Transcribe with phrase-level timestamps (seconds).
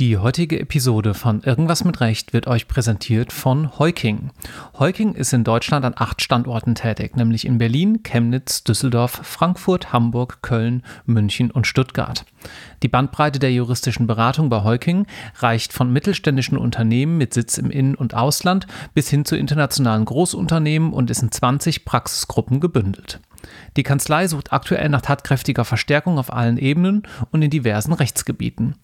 [0.00, 4.30] Die heutige Episode von Irgendwas mit Recht wird euch präsentiert von Heuking.
[4.78, 10.38] Heuking ist in Deutschland an acht Standorten tätig, nämlich in Berlin, Chemnitz, Düsseldorf, Frankfurt, Hamburg,
[10.40, 12.24] Köln, München und Stuttgart.
[12.82, 17.94] Die Bandbreite der juristischen Beratung bei Heuking reicht von mittelständischen Unternehmen mit Sitz im In-
[17.94, 23.20] und Ausland bis hin zu internationalen Großunternehmen und ist in 20 Praxisgruppen gebündelt.
[23.76, 28.76] Die Kanzlei sucht aktuell nach tatkräftiger Verstärkung auf allen Ebenen und in diversen Rechtsgebieten.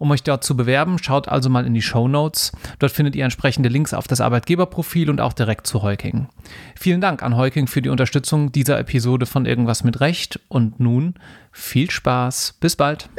[0.00, 2.52] Um euch dort zu bewerben, schaut also mal in die Show Notes.
[2.78, 6.26] Dort findet ihr entsprechende Links auf das Arbeitgeberprofil und auch direkt zu Heuking.
[6.74, 11.16] Vielen Dank an Heuking für die Unterstützung dieser Episode von Irgendwas mit Recht und nun
[11.52, 12.56] viel Spaß.
[12.60, 13.10] Bis bald.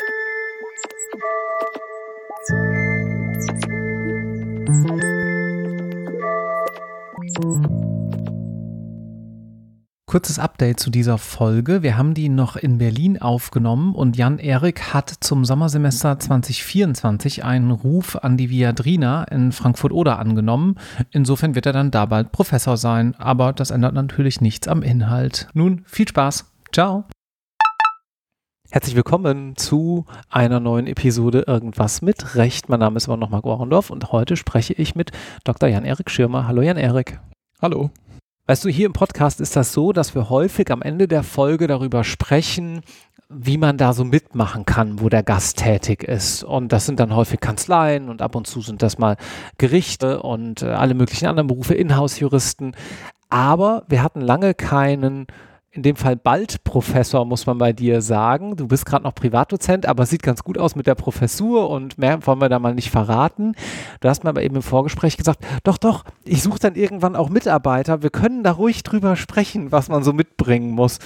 [10.12, 11.84] Kurzes Update zu dieser Folge.
[11.84, 17.72] Wir haben die noch in Berlin aufgenommen und Jan Erik hat zum Sommersemester 2024 einen
[17.72, 20.76] Ruf an die Viadrina in Frankfurt-Oder angenommen.
[21.12, 25.48] Insofern wird er dann da bald Professor sein, aber das ändert natürlich nichts am Inhalt.
[25.54, 26.52] Nun, viel Spaß.
[26.74, 27.06] Ciao.
[28.70, 32.68] Herzlich willkommen zu einer neuen Episode Irgendwas mit Recht.
[32.68, 35.14] Mein Name ist immer noch Marc Ohrendorf und heute spreche ich mit
[35.46, 35.70] Dr.
[35.70, 36.48] Jan-Erik Schirmer.
[36.48, 37.22] Hallo Jan-Erik.
[37.62, 37.92] Hallo.
[38.48, 41.68] Weißt du, hier im Podcast ist das so, dass wir häufig am Ende der Folge
[41.68, 42.82] darüber sprechen,
[43.30, 46.44] wie man da so mitmachen kann, wo der Gast tätig ist.
[46.44, 49.16] Und das sind dann häufig Kanzleien und ab und zu sind das mal
[49.58, 52.76] Gerichte und äh, alle möglichen anderen Berufe, Inhouse-Juristen.
[53.30, 55.28] Aber wir hatten lange keinen
[55.74, 58.58] in dem Fall bald Professor, muss man bei dir sagen.
[58.58, 62.26] Du bist gerade noch Privatdozent, aber sieht ganz gut aus mit der Professur und mehr
[62.28, 63.54] wollen wir da mal nicht verraten.
[64.02, 67.30] Du hast mir aber eben im Vorgespräch gesagt, doch, doch, ich suche dann irgendwann auch
[67.30, 68.04] Mitarbeiter.
[68.04, 71.00] Wir können da ruhig drüber sprechen, was man so mitbringen muss.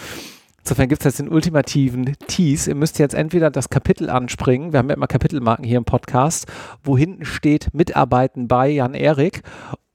[0.65, 2.71] Insofern gibt es jetzt den ultimativen Tease.
[2.71, 6.47] Ihr müsst jetzt entweder das Kapitel anspringen, wir haben ja immer Kapitelmarken hier im Podcast,
[6.83, 9.43] wo hinten steht Mitarbeiten bei Jan Erik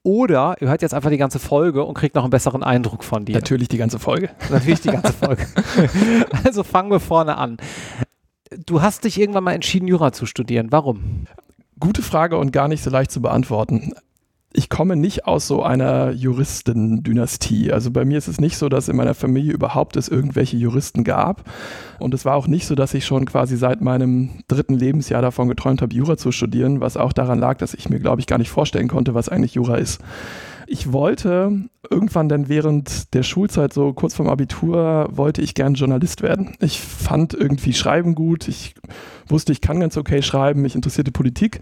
[0.03, 3.25] oder ihr hört jetzt einfach die ganze Folge und kriegt noch einen besseren Eindruck von
[3.25, 3.35] dir.
[3.35, 4.29] Natürlich die ganze Folge.
[4.49, 5.45] Natürlich die ganze Folge.
[6.45, 7.57] also fangen wir vorne an.
[8.65, 10.67] Du hast dich irgendwann mal entschieden, Jura zu studieren.
[10.71, 11.25] Warum?
[11.81, 13.91] Gute Frage und gar nicht so leicht zu beantworten
[14.53, 17.71] ich komme nicht aus so einer Juristendynastie.
[17.71, 21.03] Also bei mir ist es nicht so, dass in meiner Familie überhaupt es irgendwelche Juristen
[21.03, 21.49] gab.
[21.99, 25.47] Und es war auch nicht so, dass ich schon quasi seit meinem dritten Lebensjahr davon
[25.47, 28.37] geträumt habe, Jura zu studieren, was auch daran lag, dass ich mir, glaube ich, gar
[28.37, 30.01] nicht vorstellen konnte, was eigentlich Jura ist.
[30.67, 36.21] Ich wollte irgendwann dann während der Schulzeit, so kurz vorm Abitur, wollte ich gern Journalist
[36.21, 36.55] werden.
[36.61, 38.47] Ich fand irgendwie Schreiben gut.
[38.47, 38.75] Ich
[39.27, 40.61] wusste, ich kann ganz okay schreiben.
[40.61, 41.59] Mich interessierte Politik.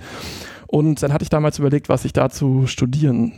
[0.72, 3.34] Und dann hatte ich damals überlegt, was ich dazu studieren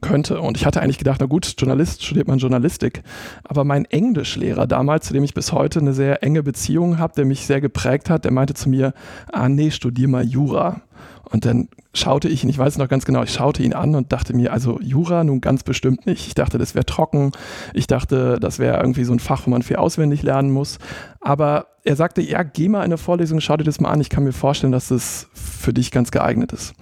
[0.00, 0.40] könnte.
[0.40, 3.02] Und ich hatte eigentlich gedacht, na gut, Journalist studiert man Journalistik.
[3.44, 7.26] Aber mein Englischlehrer damals, zu dem ich bis heute eine sehr enge Beziehung habe, der
[7.26, 8.94] mich sehr geprägt hat, der meinte zu mir,
[9.30, 10.80] ah nee, studier mal Jura.
[11.28, 14.12] Und dann schaute ich ihn, ich weiß noch ganz genau, ich schaute ihn an und
[14.12, 16.28] dachte mir, also Jura nun ganz bestimmt nicht.
[16.28, 17.32] Ich dachte, das wäre trocken.
[17.74, 20.78] Ich dachte, das wäre irgendwie so ein Fach, wo man viel auswendig lernen muss.
[21.20, 24.00] Aber er sagte, ja, geh mal in eine Vorlesung, schau dir das mal an.
[24.00, 26.74] Ich kann mir vorstellen, dass das für dich ganz geeignet ist.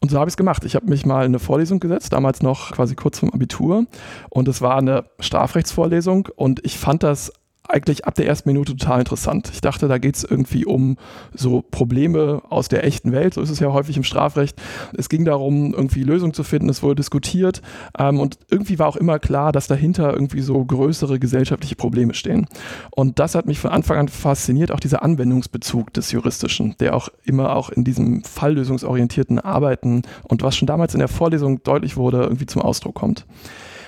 [0.00, 0.64] Und so habe ich es gemacht.
[0.64, 3.86] Ich habe mich mal in eine Vorlesung gesetzt, damals noch quasi kurz vom Abitur.
[4.30, 7.32] Und es war eine Strafrechtsvorlesung und ich fand das
[7.68, 9.50] eigentlich ab der ersten Minute total interessant.
[9.52, 10.96] Ich dachte, da geht es irgendwie um
[11.34, 14.60] so Probleme aus der echten Welt, so ist es ja häufig im Strafrecht.
[14.96, 17.62] Es ging darum, irgendwie Lösungen zu finden, es wurde diskutiert
[17.98, 22.46] ähm, und irgendwie war auch immer klar, dass dahinter irgendwie so größere gesellschaftliche Probleme stehen.
[22.90, 27.08] Und das hat mich von Anfang an fasziniert, auch dieser Anwendungsbezug des Juristischen, der auch
[27.24, 32.22] immer auch in diesem falllösungsorientierten Arbeiten und was schon damals in der Vorlesung deutlich wurde,
[32.22, 33.26] irgendwie zum Ausdruck kommt.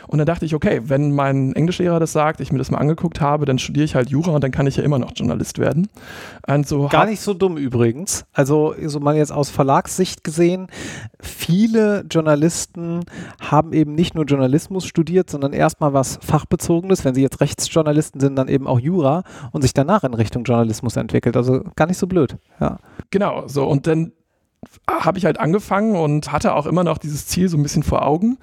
[0.08, 3.20] Und dann dachte ich, okay, wenn mein Englischlehrer das sagt, ich mir das mal angeguckt
[3.20, 5.88] habe, dann studiere ich halt Jura und dann kann ich ja immer noch Journalist werden.
[6.46, 8.24] Und so Gar nicht so dumm übrigens.
[8.32, 10.68] Also so mal jetzt aus Verlagssicht gesehen,
[11.20, 13.04] viele Journalisten
[13.40, 17.04] haben eben nicht nur Journalismus studiert, sondern erstmal was Fachbezogenes.
[17.04, 20.96] Wenn sie jetzt Rechtsjournalisten sind, dann eben auch Jura und sich danach in Richtung Journalismus
[20.96, 21.36] entwickelt.
[21.36, 22.38] Also gar nicht so blöd.
[22.60, 22.78] Ja.
[23.10, 24.12] Genau, so und dann
[24.88, 28.04] habe ich halt angefangen und hatte auch immer noch dieses Ziel so ein bisschen vor
[28.04, 28.38] Augen.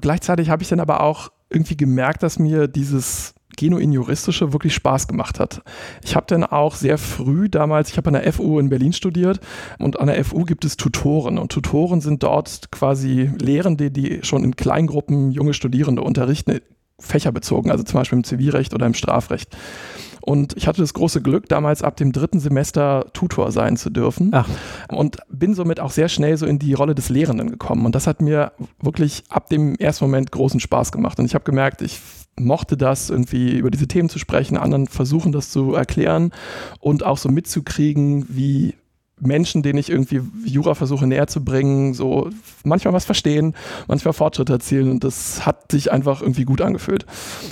[0.00, 5.08] Gleichzeitig habe ich dann aber auch irgendwie gemerkt, dass mir dieses genuin juristische wirklich Spaß
[5.08, 5.62] gemacht hat.
[6.04, 9.40] Ich habe dann auch sehr früh damals, ich habe an der FU in Berlin studiert
[9.78, 14.44] und an der FU gibt es Tutoren und Tutoren sind dort quasi Lehrende, die schon
[14.44, 16.60] in Kleingruppen junge Studierende unterrichten,
[16.98, 19.56] fächerbezogen, also zum Beispiel im Zivilrecht oder im Strafrecht.
[20.20, 24.30] Und ich hatte das große Glück, damals ab dem dritten Semester Tutor sein zu dürfen.
[24.34, 24.46] Ach.
[24.88, 27.86] Und bin somit auch sehr schnell so in die Rolle des Lehrenden gekommen.
[27.86, 28.52] Und das hat mir
[28.82, 31.18] wirklich ab dem ersten Moment großen Spaß gemacht.
[31.18, 32.00] Und ich habe gemerkt, ich
[32.38, 36.32] mochte das, irgendwie über diese Themen zu sprechen, anderen versuchen, das zu erklären
[36.80, 38.74] und auch so mitzukriegen, wie
[39.20, 42.30] Menschen, denen ich irgendwie Jura versuche näher zu bringen, so
[42.64, 43.54] manchmal was verstehen,
[43.86, 47.06] manchmal Fortschritte erzielen und das hat sich einfach irgendwie gut angefühlt.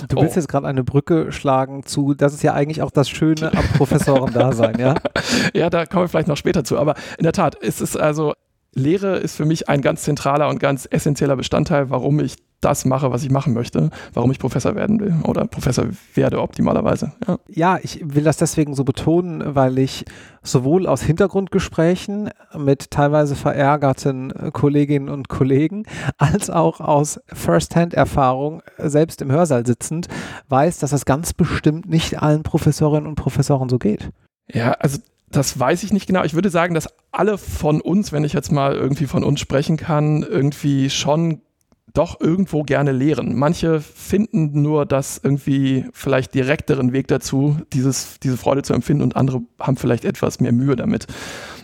[0.09, 0.39] Du willst oh.
[0.39, 4.79] jetzt gerade eine Brücke schlagen zu, das ist ja eigentlich auch das Schöne am Professorendasein,
[4.79, 4.95] ja?
[5.53, 8.33] ja, da kommen wir vielleicht noch später zu, aber in der Tat ist es also
[8.73, 13.11] Lehre ist für mich ein ganz zentraler und ganz essentieller Bestandteil, warum ich das mache,
[13.11, 17.13] was ich machen möchte, warum ich Professor werden will oder Professor werde optimalerweise.
[17.27, 17.37] Ja.
[17.47, 20.05] ja, ich will das deswegen so betonen, weil ich
[20.41, 25.83] sowohl aus Hintergrundgesprächen mit teilweise verärgerten Kolleginnen und Kollegen
[26.17, 30.07] als auch aus First-Hand-Erfahrung, selbst im Hörsaal sitzend,
[30.49, 34.09] weiß, dass das ganz bestimmt nicht allen Professorinnen und Professoren so geht.
[34.51, 34.99] Ja, also
[35.29, 36.23] das weiß ich nicht genau.
[36.23, 39.75] Ich würde sagen, dass alle von uns, wenn ich jetzt mal irgendwie von uns sprechen
[39.77, 41.41] kann, irgendwie schon
[41.93, 43.35] doch irgendwo gerne lehren.
[43.35, 49.15] Manche finden nur das irgendwie vielleicht direkteren Weg dazu, dieses, diese Freude zu empfinden und
[49.15, 51.07] andere haben vielleicht etwas mehr Mühe damit.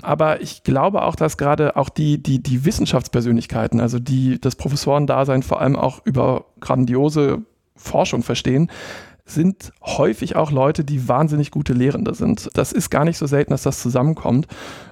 [0.02, 5.44] Aber ich glaube auch, dass gerade auch die, die, die Wissenschaftspersönlichkeiten, also die das Professorendasein
[5.44, 7.44] vor allem auch über grandiose
[7.76, 8.70] Forschung verstehen,
[9.26, 12.50] sind häufig auch Leute, die wahnsinnig gute Lehrende sind.
[12.56, 14.48] Das ist gar nicht so selten, dass das zusammenkommt,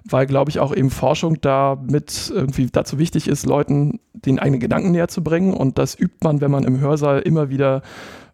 [0.06, 4.62] weil, glaube ich, auch eben Forschung da mit irgendwie dazu wichtig ist, Leuten den eigenen
[4.62, 5.54] Gedanken näher zu bringen.
[5.54, 7.82] Und das übt man, wenn man im Hörsaal immer wieder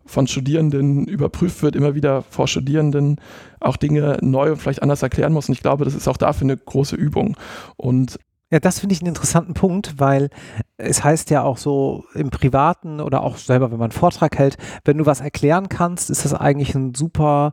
[0.06, 3.20] von Studierenden überprüft wird, immer wieder vor Studierenden
[3.60, 5.50] auch Dinge neu und vielleicht anders erklären muss.
[5.50, 7.36] Und ich glaube, das ist auch dafür eine große Übung.
[7.76, 8.20] Und
[8.52, 10.30] ja, das finde ich einen interessanten Punkt, weil
[10.78, 14.58] es heißt ja auch so im Privaten oder auch selber, wenn man einen Vortrag hält,
[14.86, 17.52] wenn du was erklären kannst, ist das eigentlich ein super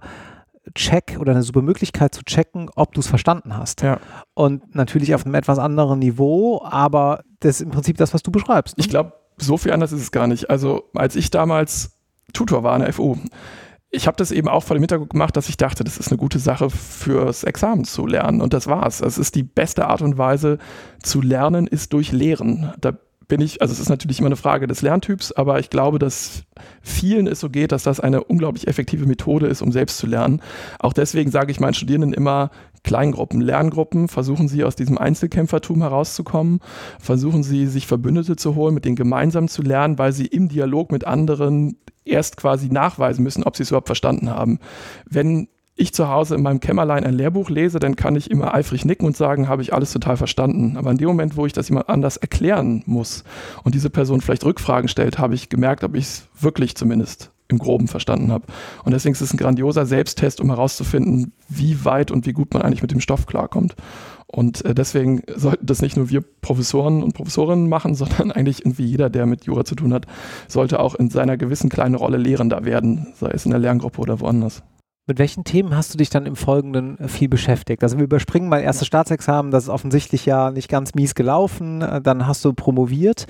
[0.74, 3.82] Check oder eine super Möglichkeit zu checken, ob du es verstanden hast.
[3.82, 3.98] Ja.
[4.34, 8.30] Und natürlich auf einem etwas anderen Niveau, aber das ist im Prinzip das, was du
[8.30, 8.78] beschreibst.
[8.78, 8.82] Ne?
[8.82, 10.48] Ich glaube, so viel anders ist es gar nicht.
[10.48, 11.98] Also als ich damals
[12.32, 13.16] Tutor war an der FU,
[13.94, 16.18] ich habe das eben auch vor dem Hintergrund gemacht, dass ich dachte, das ist eine
[16.18, 18.40] gute Sache fürs Examen zu lernen.
[18.40, 19.00] Und das war's.
[19.00, 20.58] Es ist die beste Art und Weise
[21.02, 22.72] zu lernen, ist durch Lehren.
[22.80, 22.92] Da
[23.28, 26.44] bin ich, also es ist natürlich immer eine Frage des Lerntyps, aber ich glaube, dass
[26.82, 30.40] vielen es so geht, dass das eine unglaublich effektive Methode ist, um selbst zu lernen.
[30.78, 32.50] Auch deswegen sage ich meinen Studierenden immer,
[32.84, 36.60] Kleingruppen, Lerngruppen, versuchen sie aus diesem Einzelkämpfertum herauszukommen,
[37.00, 40.92] versuchen sie sich Verbündete zu holen, mit denen gemeinsam zu lernen, weil sie im Dialog
[40.92, 44.58] mit anderen erst quasi nachweisen müssen, ob sie es überhaupt verstanden haben.
[45.08, 48.84] Wenn ich zu Hause in meinem Kämmerlein ein Lehrbuch lese, dann kann ich immer eifrig
[48.84, 50.76] nicken und sagen, habe ich alles total verstanden.
[50.76, 53.24] Aber in dem Moment, wo ich das jemand anders erklären muss
[53.64, 57.58] und diese Person vielleicht Rückfragen stellt, habe ich gemerkt, ob ich es wirklich zumindest im
[57.58, 58.46] Groben verstanden habe.
[58.84, 62.62] Und deswegen ist es ein grandioser Selbsttest, um herauszufinden, wie weit und wie gut man
[62.62, 63.74] eigentlich mit dem Stoff klarkommt.
[64.26, 68.86] Und äh, deswegen sollten das nicht nur wir Professoren und Professorinnen machen, sondern eigentlich irgendwie
[68.86, 70.06] jeder, der mit Jura zu tun hat,
[70.48, 74.20] sollte auch in seiner gewissen kleinen Rolle Lehrender werden, sei es in der Lerngruppe oder
[74.20, 74.62] woanders.
[75.06, 77.82] Mit welchen Themen hast du dich dann im Folgenden äh, viel beschäftigt?
[77.82, 81.82] Also wir überspringen mal erstes Staatsexamen, das ist offensichtlich ja nicht ganz mies gelaufen.
[81.82, 83.26] Äh, dann hast du promoviert.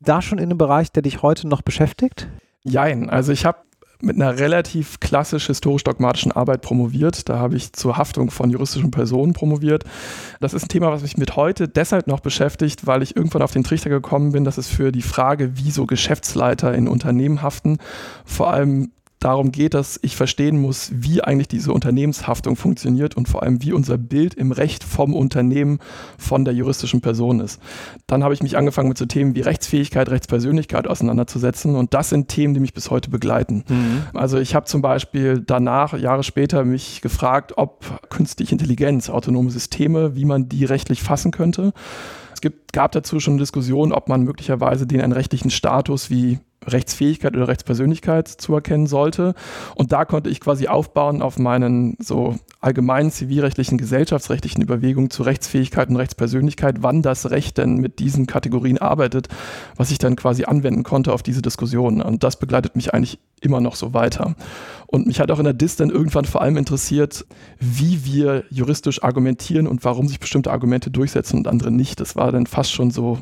[0.00, 2.28] Da schon in einem Bereich, der dich heute noch beschäftigt?
[2.64, 3.58] Jein, also ich habe
[4.00, 7.28] mit einer relativ klassisch historisch-dogmatischen Arbeit promoviert.
[7.28, 9.84] Da habe ich zur Haftung von juristischen Personen promoviert.
[10.40, 13.52] Das ist ein Thema, was mich mit heute deshalb noch beschäftigt, weil ich irgendwann auf
[13.52, 17.78] den Trichter gekommen bin, dass es für die Frage, wie so Geschäftsleiter in Unternehmen haften,
[18.24, 18.90] vor allem
[19.24, 23.72] darum geht, dass ich verstehen muss, wie eigentlich diese Unternehmenshaftung funktioniert und vor allem, wie
[23.72, 25.78] unser Bild im Recht vom Unternehmen
[26.18, 27.60] von der juristischen Person ist.
[28.06, 32.28] Dann habe ich mich angefangen mit so Themen wie Rechtsfähigkeit, Rechtspersönlichkeit auseinanderzusetzen und das sind
[32.28, 33.64] Themen, die mich bis heute begleiten.
[33.68, 34.02] Mhm.
[34.14, 40.16] Also ich habe zum Beispiel danach, Jahre später, mich gefragt, ob künstliche Intelligenz, autonome Systeme,
[40.16, 41.72] wie man die rechtlich fassen könnte.
[42.34, 47.34] Es gibt, gab dazu schon Diskussionen, ob man möglicherweise den einen rechtlichen Status wie Rechtsfähigkeit
[47.34, 49.34] oder Rechtspersönlichkeit zuerkennen sollte.
[49.74, 55.88] Und da konnte ich quasi aufbauen auf meinen so allgemeinen zivilrechtlichen, gesellschaftsrechtlichen Überlegungen zu Rechtsfähigkeit
[55.88, 59.28] und Rechtspersönlichkeit, wann das Recht denn mit diesen Kategorien arbeitet,
[59.76, 62.00] was ich dann quasi anwenden konnte auf diese Diskussion.
[62.00, 64.36] Und das begleitet mich eigentlich immer noch so weiter.
[64.86, 67.26] Und mich hat auch in der DIS dann irgendwann vor allem interessiert,
[67.58, 71.98] wie wir juristisch argumentieren und warum sich bestimmte Argumente durchsetzen und andere nicht.
[71.98, 73.18] Das war dann fast schon so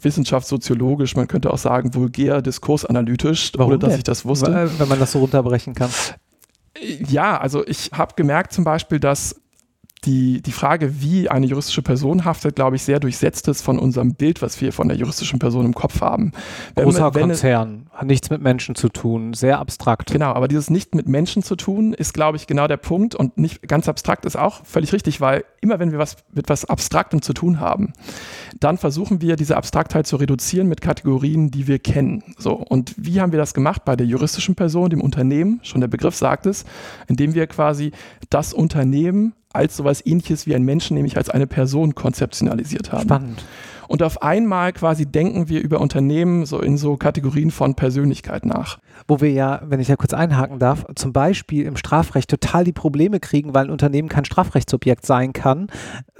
[0.00, 3.98] wissenschaftssoziologisch, man könnte auch sagen vulgär diskursanalytisch, Warum ohne dass denn?
[3.98, 4.70] ich das wusste.
[4.78, 5.90] Wenn man das so runterbrechen kann.
[7.08, 9.41] Ja, also ich habe gemerkt zum Beispiel, dass
[10.04, 14.14] die, die Frage, wie eine juristische Person haftet, glaube ich, sehr durchsetzt ist von unserem
[14.14, 16.32] Bild, was wir von der juristischen Person im Kopf haben.
[16.74, 20.12] Großer wenn, Konzern, hat nichts mit Menschen zu tun, sehr abstrakt.
[20.12, 23.38] Genau, aber dieses nicht mit Menschen zu tun, ist, glaube ich, genau der Punkt und
[23.38, 27.22] nicht ganz abstrakt ist auch völlig richtig, weil immer wenn wir was mit was Abstraktem
[27.22, 27.92] zu tun haben,
[28.58, 32.24] dann versuchen wir, diese Abstraktheit zu reduzieren mit Kategorien, die wir kennen.
[32.38, 35.60] So, und wie haben wir das gemacht bei der juristischen Person, dem Unternehmen?
[35.62, 36.64] Schon der Begriff sagt es,
[37.06, 37.92] indem wir quasi
[38.30, 43.02] das Unternehmen als sowas ähnliches wie ein Menschen, nämlich als eine Person konzeptionalisiert haben.
[43.02, 43.44] Spannend.
[43.88, 48.78] Und auf einmal quasi denken wir über Unternehmen so in so Kategorien von Persönlichkeit nach.
[49.08, 52.72] Wo wir ja, wenn ich da kurz einhaken darf, zum Beispiel im Strafrecht total die
[52.72, 55.68] Probleme kriegen, weil ein Unternehmen kein Strafrechtsobjekt sein kann.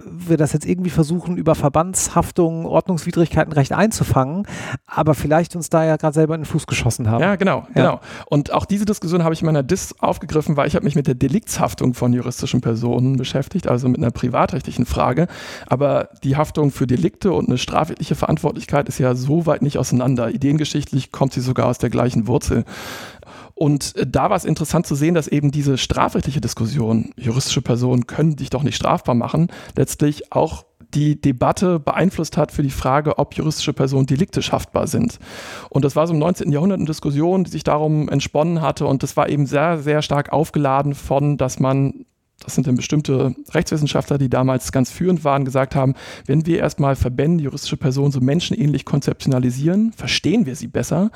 [0.05, 4.47] Wir das jetzt irgendwie versuchen, über Verbandshaftung, Ordnungswidrigkeiten recht einzufangen,
[4.87, 7.23] aber vielleicht uns da ja gerade selber in den Fuß geschossen haben.
[7.23, 7.75] Ja, genau, ja.
[7.75, 8.01] genau.
[8.27, 11.07] Und auch diese Diskussion habe ich in meiner DIS aufgegriffen, weil ich habe mich mit
[11.07, 15.29] der Deliktshaftung von juristischen Personen beschäftigt, also mit einer privatrechtlichen Frage.
[15.67, 20.31] Aber die Haftung für Delikte und eine strafrechtliche Verantwortlichkeit ist ja so weit nicht auseinander.
[20.31, 22.65] Ideengeschichtlich kommt sie sogar aus der gleichen Wurzel.
[23.55, 28.07] Und äh, da war es interessant zu sehen, dass eben diese strafrechtliche Diskussion, juristische Personen
[28.07, 30.65] können dich doch nicht strafbar machen, letztlich auch
[30.95, 35.19] die Debatte beeinflusst hat für die Frage, ob juristische Personen deliktisch haftbar sind.
[35.71, 36.53] Und das war so im 19.
[36.53, 40.33] Jahrhundert eine Diskussion, die sich darum entsponnen hatte und das war eben sehr, sehr stark
[40.33, 42.05] aufgeladen von, dass man
[42.45, 45.95] das sind dann bestimmte Rechtswissenschaftler, die damals ganz führend waren, gesagt haben,
[46.27, 51.11] wenn wir erstmal Verbände, juristische Personen so menschenähnlich konzeptionalisieren, verstehen wir sie besser.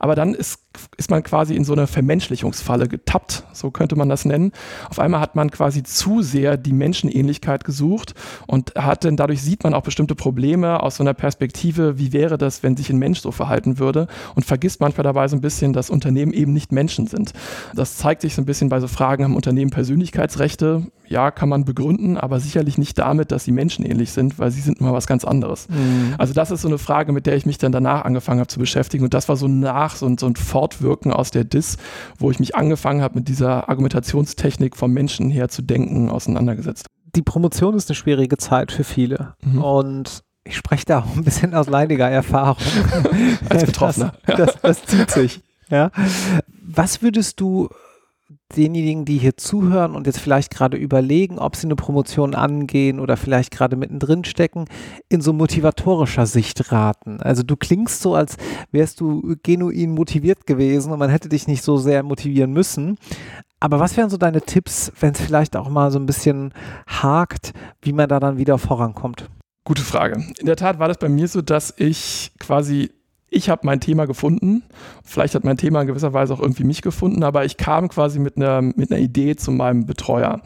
[0.00, 0.60] Aber dann ist,
[0.96, 4.52] ist man quasi in so eine Vermenschlichungsfalle getappt, so könnte man das nennen.
[4.88, 8.14] Auf einmal hat man quasi zu sehr die Menschenähnlichkeit gesucht
[8.46, 12.38] und hat dann dadurch sieht man auch bestimmte Probleme aus so einer Perspektive, wie wäre
[12.38, 15.72] das, wenn sich ein Mensch so verhalten würde und vergisst manchmal dabei so ein bisschen,
[15.72, 17.32] dass Unternehmen eben nicht Menschen sind.
[17.74, 20.71] Das zeigt sich so ein bisschen bei so Fragen, haben Unternehmen Persönlichkeitsrechte?
[21.06, 24.80] Ja, kann man begründen, aber sicherlich nicht damit, dass sie menschenähnlich sind, weil sie sind
[24.80, 25.68] immer was ganz anderes.
[25.68, 26.14] Mhm.
[26.18, 28.58] Also das ist so eine Frage, mit der ich mich dann danach angefangen habe zu
[28.58, 29.04] beschäftigen.
[29.04, 31.76] Und das war so nach, so, so ein Fortwirken aus der DIS,
[32.18, 36.86] wo ich mich angefangen habe, mit dieser Argumentationstechnik vom Menschen her zu denken, auseinandergesetzt.
[37.14, 39.34] Die Promotion ist eine schwierige Zeit für viele.
[39.42, 39.62] Mhm.
[39.62, 42.56] Und ich spreche da auch ein bisschen aus leidiger Erfahrung.
[43.48, 44.14] Als Betroffener.
[44.26, 45.40] Das, das, das zieht sich.
[45.68, 45.90] Ja.
[46.62, 47.68] Was würdest du
[48.56, 53.16] denjenigen, die hier zuhören und jetzt vielleicht gerade überlegen, ob sie eine Promotion angehen oder
[53.16, 54.66] vielleicht gerade mittendrin stecken,
[55.08, 57.20] in so motivatorischer Sicht raten?
[57.20, 58.36] Also du klingst so, als
[58.70, 62.98] wärst du genuin motiviert gewesen und man hätte dich nicht so sehr motivieren müssen.
[63.60, 66.52] Aber was wären so deine Tipps, wenn es vielleicht auch mal so ein bisschen
[66.86, 69.30] hakt, wie man da dann wieder vorankommt?
[69.64, 70.20] Gute Frage.
[70.38, 72.90] In der Tat war das bei mir so, dass ich quasi
[73.32, 74.62] ich habe mein Thema gefunden.
[75.02, 78.18] Vielleicht hat mein Thema in gewisser Weise auch irgendwie mich gefunden, aber ich kam quasi
[78.18, 80.42] mit einer, mit einer Idee zu meinem Betreuer.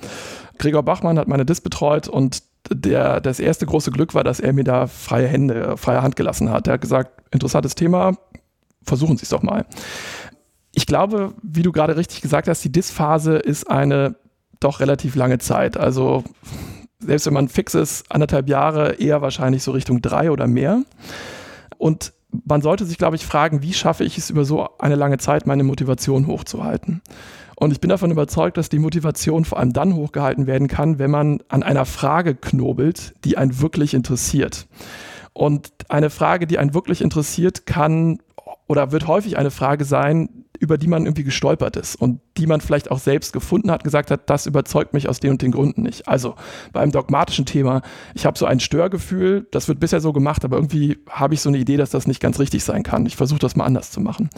[0.58, 4.52] Gregor Bachmann hat meine Dis betreut und der, das erste große Glück war, dass er
[4.52, 6.68] mir da freie Hände, freie Hand gelassen hat.
[6.68, 8.16] Er hat gesagt, interessantes Thema,
[8.82, 9.66] versuchen Sie es doch mal.
[10.72, 14.14] Ich glaube, wie du gerade richtig gesagt hast, die Dis-Phase ist eine
[14.60, 15.76] doch relativ lange Zeit.
[15.76, 16.22] Also
[17.00, 20.82] selbst wenn man fix ist, anderthalb Jahre, eher wahrscheinlich so Richtung drei oder mehr.
[21.78, 22.12] Und
[22.44, 25.46] man sollte sich, glaube ich, fragen, wie schaffe ich es über so eine lange Zeit,
[25.46, 27.02] meine Motivation hochzuhalten.
[27.56, 31.10] Und ich bin davon überzeugt, dass die Motivation vor allem dann hochgehalten werden kann, wenn
[31.10, 34.68] man an einer Frage knobelt, die einen wirklich interessiert.
[35.32, 38.18] Und eine Frage, die einen wirklich interessiert, kann
[38.66, 40.28] oder wird häufig eine Frage sein,
[40.58, 44.10] über die man irgendwie gestolpert ist und die man vielleicht auch selbst gefunden hat, gesagt
[44.10, 46.08] hat, das überzeugt mich aus den und den Gründen nicht.
[46.08, 46.34] Also
[46.72, 47.82] beim dogmatischen Thema,
[48.14, 51.48] ich habe so ein Störgefühl, das wird bisher so gemacht, aber irgendwie habe ich so
[51.48, 53.06] eine Idee, dass das nicht ganz richtig sein kann.
[53.06, 54.30] Ich versuche das mal anders zu machen.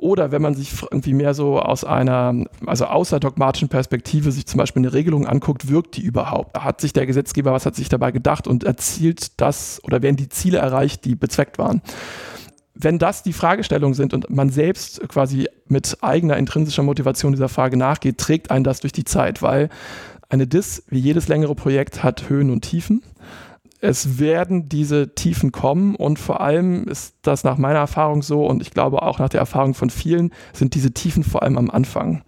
[0.00, 4.56] Oder wenn man sich irgendwie mehr so aus einer, also außer dogmatischen Perspektive sich zum
[4.56, 6.58] Beispiel eine Regelung anguckt, wirkt die überhaupt?
[6.58, 10.30] Hat sich der Gesetzgeber, was hat sich dabei gedacht und erzielt das oder werden die
[10.30, 11.82] Ziele erreicht, die bezweckt waren?
[12.82, 17.76] Wenn das die Fragestellungen sind und man selbst quasi mit eigener intrinsischer Motivation dieser Frage
[17.76, 19.68] nachgeht, trägt einen das durch die Zeit, weil
[20.28, 23.02] eine DIS, wie jedes längere Projekt, hat Höhen und Tiefen.
[23.80, 28.60] Es werden diese Tiefen kommen und vor allem ist das nach meiner Erfahrung so und
[28.60, 32.22] ich glaube auch nach der Erfahrung von vielen, sind diese Tiefen vor allem am Anfang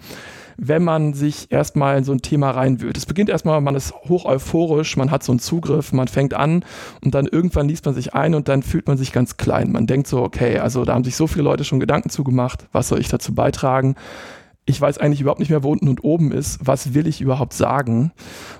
[0.64, 2.96] wenn man sich erstmal in so ein Thema reinwühlt.
[2.96, 6.64] Es beginnt erstmal, man ist hoch euphorisch, man hat so einen Zugriff, man fängt an
[7.04, 9.72] und dann irgendwann liest man sich ein und dann fühlt man sich ganz klein.
[9.72, 12.86] Man denkt so, okay, also da haben sich so viele Leute schon Gedanken zugemacht, was
[12.86, 13.96] soll ich dazu beitragen?
[14.64, 16.60] ich weiß eigentlich überhaupt nicht mehr, wo unten und oben ist.
[16.62, 18.12] Was will ich überhaupt sagen?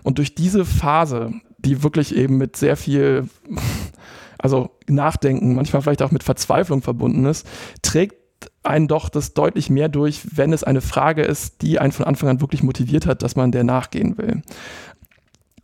[0.02, 3.28] Und durch diese Phase, die wirklich eben mit sehr viel,
[4.38, 7.46] also Nachdenken, manchmal vielleicht auch mit Verzweiflung verbunden ist,
[7.82, 8.21] trägt
[8.62, 12.28] einen doch das deutlich mehr durch, wenn es eine Frage ist, die einen von Anfang
[12.28, 14.42] an wirklich motiviert hat, dass man der nachgehen will.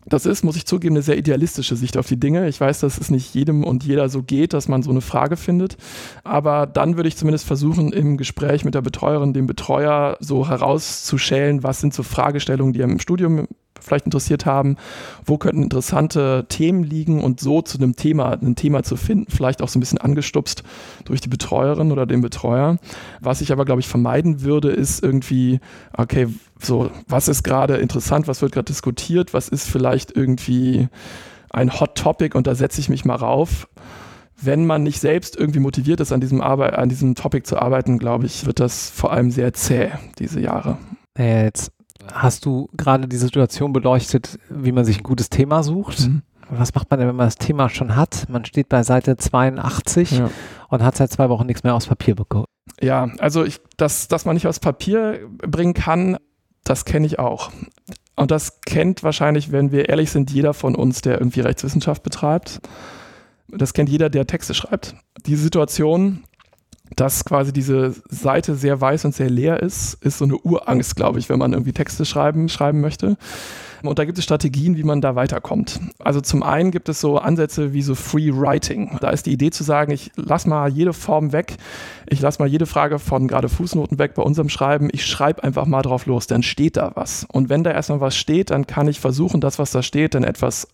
[0.09, 2.49] Das ist, muss ich zugeben, eine sehr idealistische Sicht auf die Dinge.
[2.49, 5.37] Ich weiß, dass es nicht jedem und jeder so geht, dass man so eine Frage
[5.37, 5.77] findet.
[6.25, 11.63] Aber dann würde ich zumindest versuchen, im Gespräch mit der Betreuerin, dem Betreuer so herauszuschälen,
[11.63, 13.49] was sind so Fragestellungen, die einem im Studium
[13.81, 14.77] vielleicht interessiert haben,
[15.25, 19.63] wo könnten interessante Themen liegen und so zu einem Thema, ein Thema zu finden, vielleicht
[19.63, 20.63] auch so ein bisschen angestupst
[21.05, 22.79] durch die Betreuerin oder den Betreuer.
[23.21, 25.61] Was ich aber, glaube ich, vermeiden würde, ist irgendwie,
[25.97, 26.29] okay,
[26.61, 30.89] so, was ist gerade interessant, was wird gerade diskutiert, was ist vielleicht irgendwie
[31.51, 33.69] ein Hot Topic und da setze ich mich mal rauf
[34.41, 37.99] wenn man nicht selbst irgendwie motiviert ist, an diesem, Arbeit, an diesem Topic zu arbeiten,
[37.99, 40.79] glaube ich, wird das vor allem sehr zäh, diese Jahre.
[41.19, 41.73] Äh, jetzt
[42.13, 46.09] hast du gerade die Situation beleuchtet, wie man sich ein gutes Thema sucht.
[46.09, 46.23] Mhm.
[46.51, 48.27] Was macht man denn, wenn man das Thema schon hat?
[48.29, 50.31] Man steht bei Seite 82 ja.
[50.69, 52.47] und hat seit zwei Wochen nichts mehr aus Papier bekommen.
[52.81, 56.17] Ja, also ich, dass, dass man nicht aus Papier bringen kann,
[56.65, 57.51] das kenne ich auch.
[58.17, 62.61] Und das kennt wahrscheinlich, wenn wir ehrlich sind, jeder von uns, der irgendwie Rechtswissenschaft betreibt.
[63.49, 64.95] Das kennt jeder, der Texte schreibt.
[65.27, 66.25] Die Situation,
[66.97, 71.19] dass quasi diese Seite sehr weiß und sehr leer ist, ist so eine Urangst, glaube
[71.19, 73.17] ich, wenn man irgendwie Texte schreiben, schreiben möchte.
[73.83, 75.81] Und da gibt es Strategien, wie man da weiterkommt.
[76.01, 78.99] Also zum einen gibt es so Ansätze wie so Free Writing.
[79.01, 81.57] Da ist die Idee zu sagen, ich lasse mal jede Form weg,
[82.09, 85.67] ich lasse mal jede Frage von gerade Fußnoten weg bei unserem Schreiben, ich schreibe einfach
[85.67, 87.27] mal drauf los, dann steht da was.
[87.31, 90.25] Und wenn da erstmal was steht, dann kann ich versuchen, das, was da steht, dann
[90.25, 90.69] etwas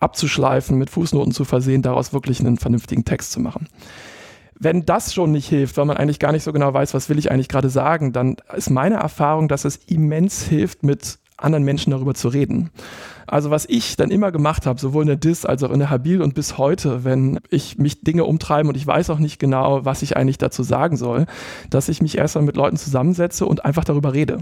[0.00, 3.68] abzuschleifen, mit Fußnoten zu versehen, daraus wirklich einen vernünftigen Text zu machen.
[4.58, 7.18] Wenn das schon nicht hilft, weil man eigentlich gar nicht so genau weiß, was will
[7.18, 11.90] ich eigentlich gerade sagen, dann ist meine Erfahrung, dass es immens hilft, mit anderen Menschen
[11.90, 12.70] darüber zu reden.
[13.26, 15.90] Also was ich dann immer gemacht habe, sowohl in der DIS als auch in der
[15.90, 19.84] Habil und bis heute, wenn ich mich Dinge umtreibe und ich weiß auch nicht genau,
[19.84, 21.26] was ich eigentlich dazu sagen soll,
[21.70, 24.38] dass ich mich erstmal mit Leuten zusammensetze und einfach darüber rede.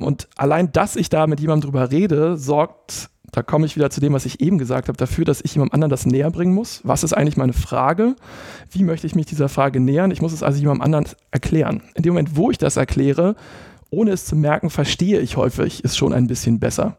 [0.00, 4.00] Und allein, dass ich da mit jemandem drüber rede, sorgt da komme ich wieder zu
[4.00, 6.82] dem, was ich eben gesagt habe, dafür, dass ich jemandem anderen das näher bringen muss.
[6.84, 8.14] Was ist eigentlich meine Frage?
[8.70, 10.10] Wie möchte ich mich dieser Frage nähern?
[10.10, 11.82] Ich muss es also jemandem anderen erklären.
[11.94, 13.34] In dem Moment, wo ich das erkläre,
[13.92, 16.96] ohne es zu merken, verstehe ich häufig es schon ein bisschen besser.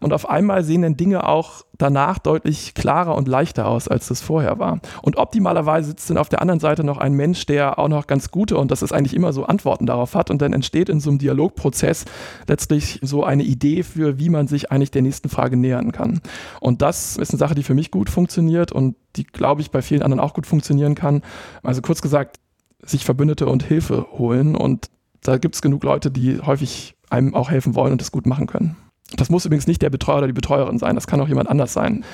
[0.00, 4.20] Und auf einmal sehen dann Dinge auch danach deutlich klarer und leichter aus, als das
[4.20, 4.80] vorher war.
[5.02, 8.32] Und optimalerweise sitzt dann auf der anderen Seite noch ein Mensch, der auch noch ganz
[8.32, 10.30] gute, und das ist eigentlich immer so, Antworten darauf hat.
[10.30, 12.06] Und dann entsteht in so einem Dialogprozess
[12.48, 16.20] letztlich so eine Idee für, wie man sich eigentlich der nächsten Frage nähern kann.
[16.60, 19.80] Und das ist eine Sache, die für mich gut funktioniert und die, glaube ich, bei
[19.80, 21.22] vielen anderen auch gut funktionieren kann.
[21.62, 22.40] Also kurz gesagt,
[22.84, 24.90] sich Verbündete und Hilfe holen und
[25.22, 28.46] da gibt es genug Leute, die häufig einem auch helfen wollen und das gut machen
[28.46, 28.76] können.
[29.16, 31.72] Das muss übrigens nicht der Betreuer oder die Betreuerin sein, das kann auch jemand anders
[31.72, 32.04] sein.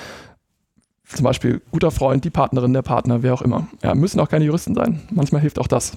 [1.05, 3.66] Zum Beispiel guter Freund, die Partnerin, der Partner, wer auch immer.
[3.83, 5.01] Ja, müssen auch keine Juristen sein.
[5.11, 5.97] Manchmal hilft auch das.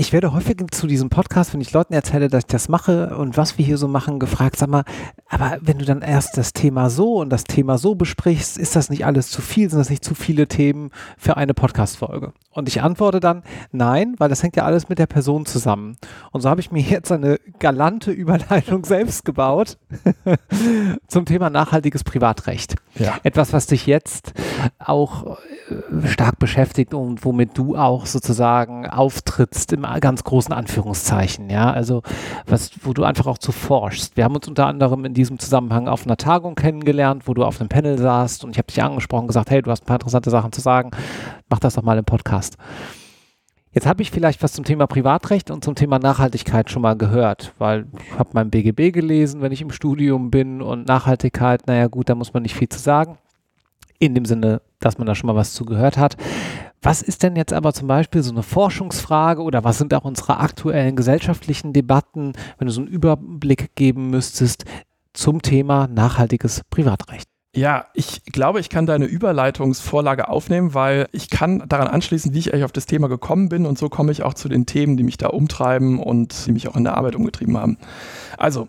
[0.00, 3.36] Ich werde häufig zu diesem Podcast, wenn ich Leuten erzähle, dass ich das mache und
[3.36, 4.84] was wir hier so machen, gefragt, sag mal,
[5.28, 8.88] aber wenn du dann erst das Thema so und das Thema so besprichst, ist das
[8.88, 9.68] nicht alles zu viel?
[9.68, 12.32] Sind das nicht zu viele Themen für eine Podcast-Folge?
[12.52, 15.96] Und ich antworte dann, nein, weil das hängt ja alles mit der Person zusammen.
[16.32, 19.78] Und so habe ich mir jetzt eine galante Überleitung selbst gebaut
[21.08, 22.74] zum Thema nachhaltiges Privatrecht.
[22.96, 23.18] Ja.
[23.22, 24.32] Etwas, was dich jetzt
[24.80, 31.72] auch äh, stark beschäftigt und womit du auch sozusagen auftrittst im ganz großen Anführungszeichen, ja,
[31.72, 32.02] also
[32.46, 34.16] was, wo du einfach auch zu forschst.
[34.16, 37.58] Wir haben uns unter anderem in diesem Zusammenhang auf einer Tagung kennengelernt, wo du auf
[37.58, 40.30] einem Panel saßt und ich habe dich angesprochen, gesagt, hey, du hast ein paar interessante
[40.30, 40.90] Sachen zu sagen,
[41.48, 42.56] mach das doch mal im Podcast.
[43.72, 47.54] Jetzt habe ich vielleicht was zum Thema Privatrecht und zum Thema Nachhaltigkeit schon mal gehört,
[47.58, 52.08] weil ich habe mein BGB gelesen, wenn ich im Studium bin und Nachhaltigkeit, naja gut,
[52.08, 53.18] da muss man nicht viel zu sagen.
[54.00, 56.16] In dem Sinne, dass man da schon mal was zu gehört hat.
[56.82, 60.38] Was ist denn jetzt aber zum Beispiel so eine Forschungsfrage oder was sind auch unsere
[60.38, 64.64] aktuellen gesellschaftlichen Debatten, wenn du so einen Überblick geben müsstest
[65.12, 67.28] zum Thema nachhaltiges Privatrecht?
[67.54, 72.52] Ja, ich glaube, ich kann deine Überleitungsvorlage aufnehmen, weil ich kann daran anschließen, wie ich
[72.52, 75.02] eigentlich auf das Thema gekommen bin und so komme ich auch zu den Themen, die
[75.02, 77.76] mich da umtreiben und die mich auch in der Arbeit umgetrieben haben.
[78.38, 78.68] Also,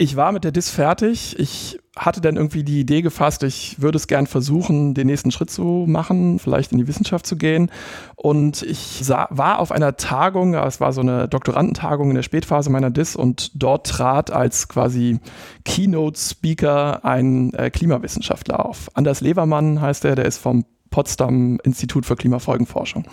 [0.00, 1.38] ich war mit der DIS fertig.
[1.38, 5.50] Ich hatte dann irgendwie die Idee gefasst, ich würde es gern versuchen, den nächsten Schritt
[5.50, 7.70] zu machen, vielleicht in die Wissenschaft zu gehen.
[8.16, 12.70] Und ich sah, war auf einer Tagung, es war so eine Doktorandentagung in der Spätphase
[12.70, 15.20] meiner DIS und dort trat als quasi
[15.66, 18.88] Keynote-Speaker ein äh, Klimawissenschaftler auf.
[18.94, 23.04] Anders Levermann heißt er, der ist vom Potsdam Institut für Klimafolgenforschung.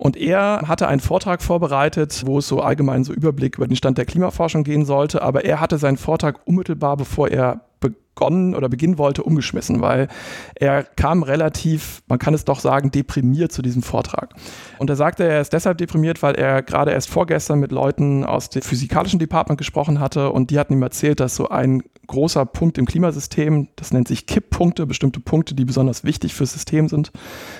[0.00, 3.98] Und er hatte einen Vortrag vorbereitet, wo es so allgemein so Überblick über den Stand
[3.98, 5.20] der Klimaforschung gehen sollte.
[5.20, 10.08] Aber er hatte seinen Vortrag unmittelbar, bevor er begonnen oder beginnen wollte, umgeschmissen, weil
[10.54, 14.32] er kam relativ, man kann es doch sagen, deprimiert zu diesem Vortrag.
[14.78, 18.48] Und er sagte, er ist deshalb deprimiert, weil er gerade erst vorgestern mit Leuten aus
[18.48, 22.76] dem physikalischen Department gesprochen hatte und die hatten ihm erzählt, dass so ein großer Punkt
[22.76, 27.12] im Klimasystem, das nennt sich Kipppunkte, bestimmte Punkte, die besonders wichtig fürs System sind,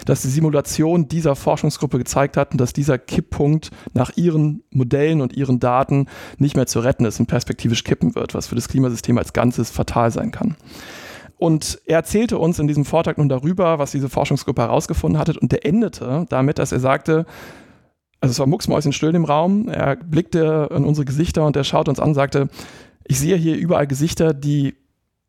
[0.07, 5.61] dass die Simulation dieser Forschungsgruppe gezeigt hat, dass dieser Kipppunkt nach ihren Modellen und ihren
[5.61, 6.07] Daten
[6.39, 9.71] nicht mehr zu retten ist und perspektivisch kippen wird, was für das Klimasystem als Ganzes
[9.71, 10.57] fatal sein kann.
[11.39, 15.39] Und er erzählte uns in diesem Vortrag nun darüber, was diese Forschungsgruppe herausgefunden hatte.
[15.41, 17.25] Und der endete damit, dass er sagte,
[18.21, 22.01] also es war mucksmäuschenstill im Raum, er blickte in unsere Gesichter und er schaute uns
[22.01, 22.49] an und sagte,
[23.11, 24.77] ich sehe hier überall Gesichter, die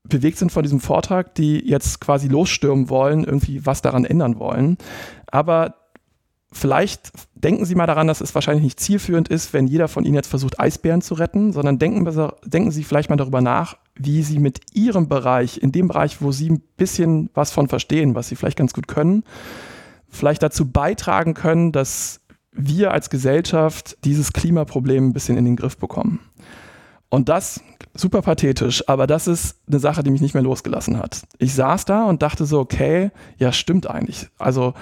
[0.04, 4.78] bewegt sind von diesem Vortrag, die jetzt quasi losstürmen wollen, irgendwie was daran ändern wollen.
[5.26, 5.74] Aber
[6.52, 10.14] vielleicht denken Sie mal daran, dass es wahrscheinlich nicht zielführend ist, wenn jeder von Ihnen
[10.14, 12.06] jetzt versucht, Eisbären zu retten, sondern denken,
[12.46, 16.32] denken Sie vielleicht mal darüber nach, wie Sie mit Ihrem Bereich, in dem Bereich, wo
[16.32, 19.24] Sie ein bisschen was von verstehen, was Sie vielleicht ganz gut können,
[20.08, 25.78] vielleicht dazu beitragen können, dass wir als Gesellschaft dieses Klimaproblem ein bisschen in den Griff
[25.78, 26.20] bekommen.
[27.12, 27.62] Und das,
[27.94, 31.22] super pathetisch, aber das ist eine Sache, die mich nicht mehr losgelassen hat.
[31.38, 34.30] Ich saß da und dachte so, okay, ja, stimmt eigentlich.
[34.40, 34.74] Also,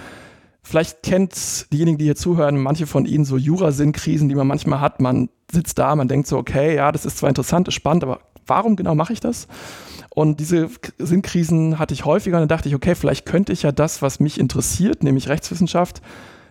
[0.61, 5.01] Vielleicht kennt diejenigen, die hier zuhören, manche von ihnen so Jura-Sinnkrisen, die man manchmal hat.
[5.01, 8.19] Man sitzt da, man denkt so, okay, ja, das ist zwar interessant, ist spannend, aber
[8.45, 9.47] warum genau mache ich das?
[10.09, 13.71] Und diese Sinnkrisen hatte ich häufiger und dann dachte ich, okay, vielleicht könnte ich ja
[13.71, 16.01] das, was mich interessiert, nämlich Rechtswissenschaft,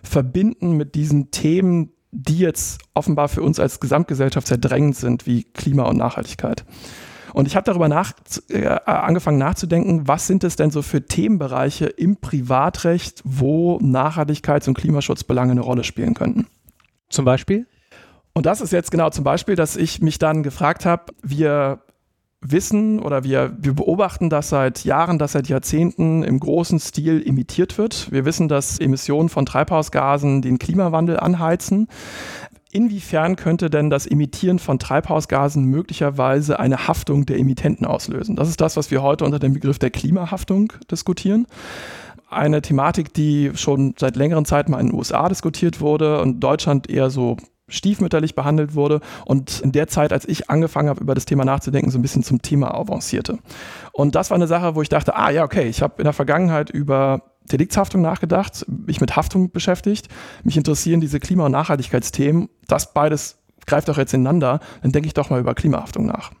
[0.03, 5.43] verbinden mit diesen Themen, die jetzt offenbar für uns als Gesamtgesellschaft sehr drängend sind, wie
[5.43, 6.65] Klima und Nachhaltigkeit.
[7.33, 8.13] Und ich habe darüber nach,
[8.49, 14.73] äh, angefangen nachzudenken, was sind es denn so für Themenbereiche im Privatrecht, wo Nachhaltigkeits- und
[14.73, 16.47] Klimaschutzbelange eine Rolle spielen könnten.
[17.09, 17.67] Zum Beispiel?
[18.33, 21.81] Und das ist jetzt genau zum Beispiel, dass ich mich dann gefragt habe, wir
[22.41, 27.77] wissen oder wir, wir beobachten das seit Jahren, dass seit Jahrzehnten im großen Stil imitiert
[27.77, 28.11] wird.
[28.11, 31.87] Wir wissen, dass Emissionen von Treibhausgasen den Klimawandel anheizen.
[32.71, 38.35] Inwiefern könnte denn das Emittieren von Treibhausgasen möglicherweise eine Haftung der Emittenten auslösen?
[38.35, 41.47] Das ist das, was wir heute unter dem Begriff der Klimahaftung diskutieren.
[42.29, 46.87] Eine Thematik, die schon seit längeren Zeit mal in den USA diskutiert wurde und Deutschland
[46.87, 47.37] eher so
[47.69, 51.91] stiefmütterlich behandelt wurde und in der Zeit, als ich angefangen habe, über das Thema nachzudenken,
[51.91, 53.39] so ein bisschen zum Thema avancierte.
[53.91, 56.13] Und das war eine Sache, wo ich dachte, ah ja, okay, ich habe in der
[56.13, 60.07] Vergangenheit über Deliktshaftung nachgedacht, mich mit Haftung beschäftigt.
[60.43, 62.49] Mich interessieren diese Klima- und Nachhaltigkeitsthemen.
[62.67, 64.59] Das beides greift doch jetzt ineinander.
[64.81, 66.31] Dann denke ich doch mal über Klimahaftung nach.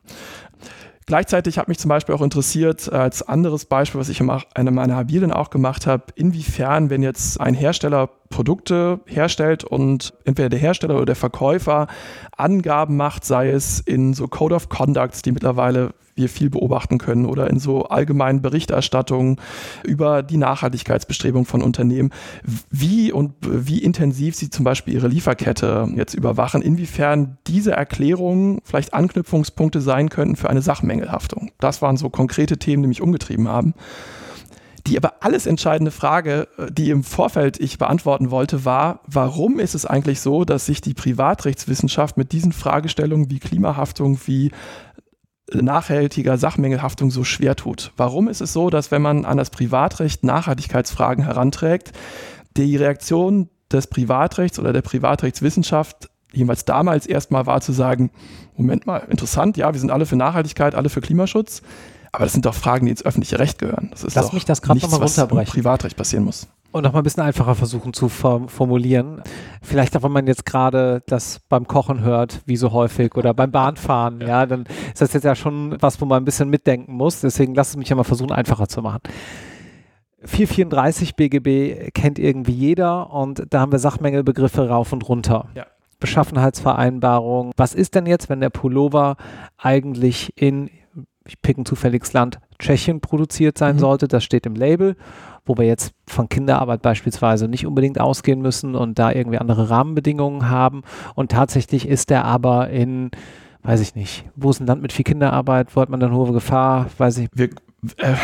[1.09, 4.95] Gleichzeitig hat mich zum Beispiel auch interessiert, als anderes Beispiel, was ich in einem meiner
[4.95, 10.97] Habilien auch gemacht habe, inwiefern, wenn jetzt ein Hersteller Produkte herstellt und entweder der Hersteller
[10.97, 11.87] oder der Verkäufer
[12.37, 17.25] Angaben macht, sei es in so Code of Conducts, die mittlerweile wir viel beobachten können
[17.25, 19.37] oder in so allgemeinen Berichterstattungen
[19.83, 22.11] über die Nachhaltigkeitsbestrebung von Unternehmen,
[22.69, 28.93] wie und wie intensiv sie zum Beispiel ihre Lieferkette jetzt überwachen, inwiefern diese Erklärungen vielleicht
[28.93, 31.51] Anknüpfungspunkte sein könnten für eine Sachmängelhaftung.
[31.59, 33.73] Das waren so konkrete Themen, die mich umgetrieben haben.
[34.87, 39.85] Die aber alles entscheidende Frage, die im Vorfeld ich beantworten wollte, war, warum ist es
[39.85, 44.51] eigentlich so, dass sich die Privatrechtswissenschaft mit diesen Fragestellungen wie Klimahaftung, wie
[45.53, 47.91] nachhaltiger Sachmängelhaftung so schwer tut?
[47.97, 51.91] Warum ist es so, dass wenn man an das Privatrecht Nachhaltigkeitsfragen heranträgt,
[52.57, 58.11] die Reaktion des Privatrechts oder der Privatrechtswissenschaft jeweils damals erstmal war zu sagen,
[58.55, 61.61] Moment mal, interessant, ja, wir sind alle für Nachhaltigkeit, alle für Klimaschutz,
[62.11, 63.89] aber das sind doch Fragen, die ins öffentliche Recht gehören.
[63.91, 65.47] Das ist Lass doch mich das gerade nochmal runterbrechen.
[65.47, 66.47] Was Privatrecht passieren muss.
[66.71, 69.23] Und nochmal ein bisschen einfacher versuchen zu formulieren.
[69.61, 73.51] Vielleicht auch, wenn man jetzt gerade das beim Kochen hört, wie so häufig, oder beim
[73.51, 74.27] Bahnfahren, ja.
[74.27, 77.21] ja, dann ist das jetzt ja schon was, wo man ein bisschen mitdenken muss.
[77.21, 79.01] Deswegen lass es mich ja mal versuchen, einfacher zu machen.
[80.23, 85.47] 434 BGB kennt irgendwie jeder und da haben wir Sachmängelbegriffe rauf und runter.
[85.55, 85.65] Ja.
[85.99, 87.51] Beschaffenheitsvereinbarung.
[87.57, 89.17] Was ist denn jetzt, wenn der Pullover
[89.57, 90.69] eigentlich in
[91.29, 93.79] ich picken zufälliges Land, Tschechien produziert sein mhm.
[93.79, 94.07] sollte.
[94.07, 94.95] Das steht im Label,
[95.45, 100.49] wo wir jetzt von Kinderarbeit beispielsweise nicht unbedingt ausgehen müssen und da irgendwie andere Rahmenbedingungen
[100.49, 100.81] haben.
[101.13, 103.11] Und tatsächlich ist der aber in,
[103.61, 106.33] weiß ich nicht, wo ist ein Land mit viel Kinderarbeit, wo hat man dann hohe
[106.33, 107.29] Gefahr, weiß ich.
[107.33, 107.49] Wir,
[107.97, 108.15] äh,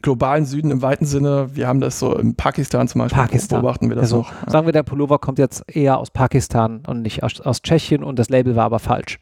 [0.00, 3.60] globalen Süden im weiten Sinne, wir haben das so in Pakistan zum Beispiel, Pakistan.
[3.60, 4.32] beobachten wir das also, auch.
[4.46, 8.18] Sagen wir, der Pullover kommt jetzt eher aus Pakistan und nicht aus, aus Tschechien und
[8.18, 9.18] das Label war aber falsch.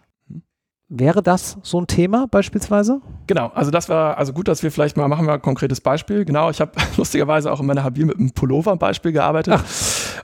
[0.94, 3.00] Wäre das so ein Thema beispielsweise?
[3.32, 6.26] Genau, also das war, also gut, dass wir vielleicht mal machen wir ein konkretes Beispiel.
[6.26, 9.54] Genau, ich habe lustigerweise auch in meiner Habil mit einem Pullover-Beispiel gearbeitet.
[9.56, 9.64] Ach.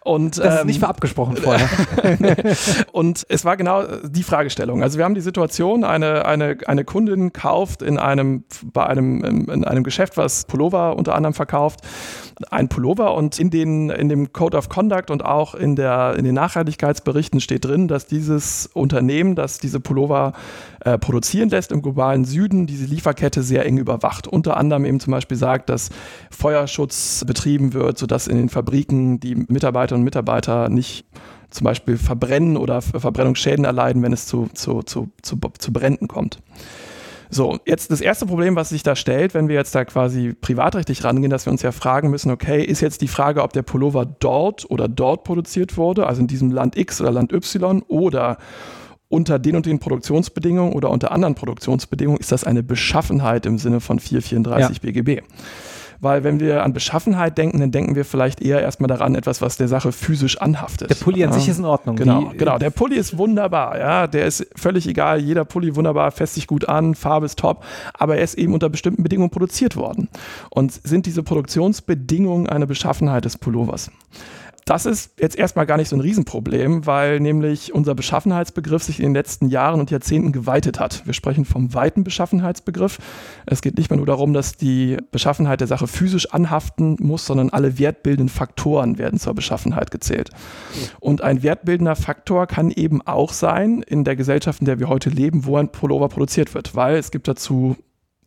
[0.09, 1.69] Und, das ist nicht für abgesprochen vorher.
[2.93, 4.83] und es war genau die Fragestellung.
[4.83, 9.65] Also wir haben die Situation, eine, eine, eine Kundin kauft in einem, bei einem, in
[9.65, 11.81] einem Geschäft, was Pullover unter anderem verkauft,
[12.51, 16.25] ein Pullover und in, den, in dem Code of Conduct und auch in, der, in
[16.25, 20.33] den Nachhaltigkeitsberichten steht drin, dass dieses Unternehmen, das diese Pullover
[20.81, 24.27] äh, produzieren lässt im globalen Süden, diese Lieferkette sehr eng überwacht.
[24.27, 25.91] Unter anderem eben zum Beispiel sagt, dass
[26.31, 29.35] Feuerschutz betrieben wird, sodass in den Fabriken die
[30.03, 31.05] Mitarbeiterinnen und Mitarbeiter nicht
[31.51, 36.41] zum Beispiel verbrennen oder Verbrennungsschäden erleiden, wenn es zu, zu, zu, zu, zu Bränden kommt.
[37.31, 41.05] So, jetzt das erste Problem, was sich da stellt, wenn wir jetzt da quasi privatrechtlich
[41.05, 44.07] rangehen, dass wir uns ja fragen müssen, okay, ist jetzt die Frage, ob der Pullover
[44.07, 48.39] dort oder dort produziert wurde, also in diesem Land X oder Land Y oder
[49.09, 53.81] unter den und den Produktionsbedingungen oder unter anderen Produktionsbedingungen, ist das eine Beschaffenheit im Sinne
[53.81, 54.83] von 434 ja.
[54.83, 55.23] BGB.
[56.01, 59.57] Weil wenn wir an Beschaffenheit denken, dann denken wir vielleicht eher erstmal daran, etwas, was
[59.57, 60.91] der Sache physisch anhaftet.
[60.91, 61.39] Der Pulli an ja.
[61.39, 61.97] sich ist in Ordnung.
[61.97, 62.59] Genau, genau.
[62.59, 64.07] Der Pulli ist wunderbar, ja.
[64.07, 65.21] Der ist völlig egal.
[65.21, 67.65] Jeder Pulli wunderbar, fässt sich gut an, Farbe ist top.
[67.95, 70.09] Aber er ist eben unter bestimmten Bedingungen produziert worden.
[70.51, 73.91] Und sind diese Produktionsbedingungen eine Beschaffenheit des Pullovers?
[74.69, 79.07] Das ist jetzt erstmal gar nicht so ein Riesenproblem, weil nämlich unser Beschaffenheitsbegriff sich in
[79.07, 81.07] den letzten Jahren und Jahrzehnten geweitet hat.
[81.07, 82.99] Wir sprechen vom weiten Beschaffenheitsbegriff.
[83.47, 87.49] Es geht nicht mehr nur darum, dass die Beschaffenheit der Sache physisch anhaften muss, sondern
[87.49, 90.33] alle wertbildenden Faktoren werden zur Beschaffenheit gezählt.
[91.01, 95.09] Und ein wertbildender Faktor kann eben auch sein in der Gesellschaft, in der wir heute
[95.09, 97.77] leben, wo ein Pullover produziert wird, weil es gibt dazu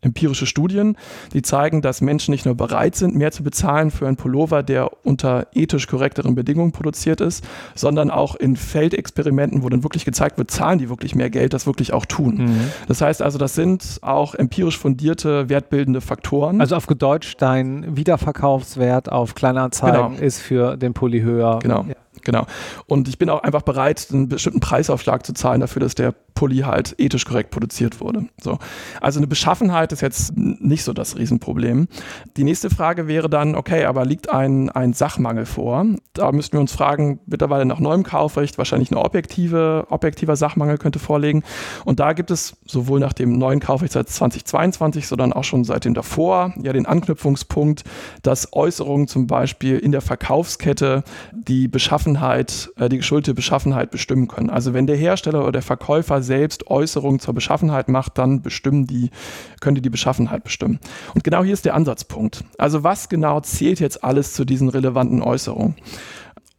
[0.01, 0.97] empirische Studien,
[1.33, 4.89] die zeigen, dass Menschen nicht nur bereit sind, mehr zu bezahlen für einen Pullover, der
[5.05, 7.43] unter ethisch korrekteren Bedingungen produziert ist,
[7.75, 11.65] sondern auch in Feldexperimenten, wo dann wirklich gezeigt wird, zahlen die wirklich mehr Geld, das
[11.65, 12.37] wirklich auch tun.
[12.37, 12.71] Mhm.
[12.87, 16.61] Das heißt also, das sind auch empirisch fundierte, wertbildende Faktoren.
[16.61, 20.21] Also auf Deutsch, dein Wiederverkaufswert auf Kleinanzeigen genau.
[20.21, 21.59] ist für den Pulli höher.
[21.61, 21.85] Genau.
[21.87, 21.95] Ja.
[22.23, 22.45] Genau.
[22.87, 26.59] Und ich bin auch einfach bereit, einen bestimmten Preisaufschlag zu zahlen dafür, dass der Pulli
[26.59, 28.25] halt ethisch korrekt produziert wurde.
[28.41, 28.57] So.
[28.99, 31.87] Also eine Beschaffenheit ist jetzt nicht so das Riesenproblem.
[32.37, 35.85] Die nächste Frage wäre dann, okay, aber liegt ein, ein Sachmangel vor?
[36.13, 40.99] Da müssten wir uns fragen, mittlerweile nach neuem Kaufrecht, wahrscheinlich eine objektive, objektiver Sachmangel könnte
[40.99, 41.43] vorliegen.
[41.85, 45.85] Und da gibt es sowohl nach dem neuen Kaufrecht seit 2022, sondern auch schon seit
[45.85, 47.83] dem davor ja den Anknüpfungspunkt,
[48.23, 51.03] dass Äußerungen zum Beispiel in der Verkaufskette
[51.33, 54.49] die Beschaffenheit, äh, die geschuldete Beschaffenheit bestimmen können.
[54.49, 59.09] Also wenn der Hersteller oder der Verkäufer selbst Äußerungen zur Beschaffenheit macht, dann bestimmen die,
[59.59, 60.79] können die die Beschaffenheit bestimmen.
[61.13, 62.43] Und genau hier ist der Ansatzpunkt.
[62.57, 65.75] Also was genau zählt jetzt alles zu diesen relevanten Äußerungen?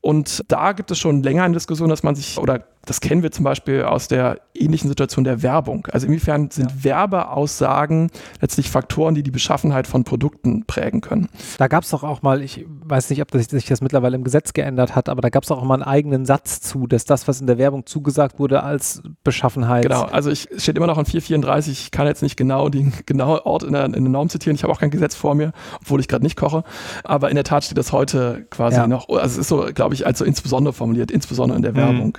[0.01, 3.31] Und da gibt es schon länger eine Diskussion, dass man sich, oder das kennen wir
[3.31, 5.87] zum Beispiel aus der ähnlichen Situation der Werbung.
[5.93, 6.85] Also inwiefern sind ja.
[6.85, 11.29] Werbeaussagen letztlich Faktoren, die die Beschaffenheit von Produkten prägen können?
[11.59, 14.25] Da gab es doch auch mal, ich weiß nicht, ob das, sich das mittlerweile im
[14.25, 17.29] Gesetz geändert hat, aber da gab es auch mal einen eigenen Satz zu, dass das,
[17.29, 19.83] was in der Werbung zugesagt wurde, als Beschaffenheit.
[19.83, 23.41] Genau, also ich steht immer noch in 434, ich kann jetzt nicht genau den genauen
[23.45, 26.01] Ort in der, in der Norm zitieren, ich habe auch kein Gesetz vor mir, obwohl
[26.01, 26.65] ich gerade nicht koche,
[27.05, 28.87] aber in der Tat steht das heute quasi ja.
[28.87, 31.77] noch, also es ist so, glaube ich, also insbesondere formuliert, insbesondere in der mhm.
[31.77, 32.19] Werbung.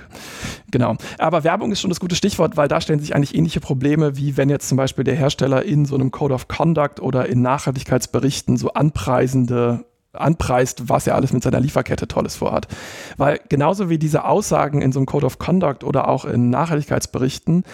[0.74, 0.96] Genau.
[1.18, 4.36] Aber Werbung ist schon das gute Stichwort, weil da stellen sich eigentlich ähnliche Probleme, wie
[4.36, 8.56] wenn jetzt zum Beispiel der Hersteller in so einem Code of Conduct oder in Nachhaltigkeitsberichten
[8.56, 12.68] so anpreisende anpreist, was er alles mit seiner Lieferkette Tolles vorhat.
[13.16, 17.64] Weil genauso wie diese Aussagen in so einem Code of Conduct oder auch in Nachhaltigkeitsberichten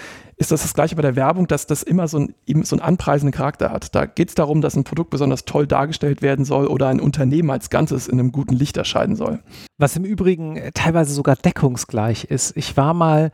[0.41, 2.83] ist das das gleiche bei der Werbung, dass das immer so, ein, eben so einen
[2.83, 3.95] anpreisenden Charakter hat.
[3.95, 7.51] Da geht es darum, dass ein Produkt besonders toll dargestellt werden soll oder ein Unternehmen
[7.51, 9.41] als Ganzes in einem guten Licht erscheinen soll.
[9.77, 12.57] Was im Übrigen teilweise sogar deckungsgleich ist.
[12.57, 13.33] Ich war mal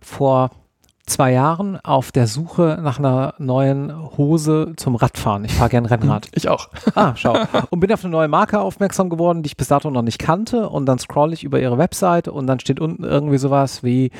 [0.00, 0.50] vor
[1.08, 5.44] zwei Jahren auf der Suche nach einer neuen Hose zum Radfahren.
[5.44, 6.26] Ich fahre gern Rennrad.
[6.26, 6.68] Hm, ich auch.
[6.94, 7.36] Ah, schau.
[7.70, 10.68] Und bin auf eine neue Marke aufmerksam geworden, die ich bis dato noch nicht kannte.
[10.68, 14.10] Und dann scroll ich über ihre Website und dann steht unten irgendwie sowas wie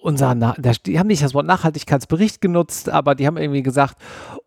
[0.00, 0.54] unser, Na
[0.86, 3.96] die haben nicht das Wort Nachhaltigkeitsbericht genutzt, aber die haben irgendwie gesagt,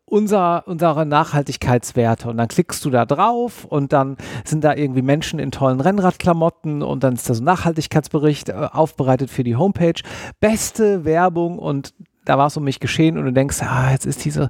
[0.06, 2.30] unser, unsere Nachhaltigkeitswerte.
[2.30, 6.84] Und dann klickst du da drauf und dann sind da irgendwie Menschen in tollen Rennradklamotten
[6.84, 10.02] und dann ist da so ein Nachhaltigkeitsbericht äh, aufbereitet für die Homepage.
[10.40, 14.26] Beste Werbung und da war es um mich geschehen und du denkst, ah, jetzt ist
[14.26, 14.50] diese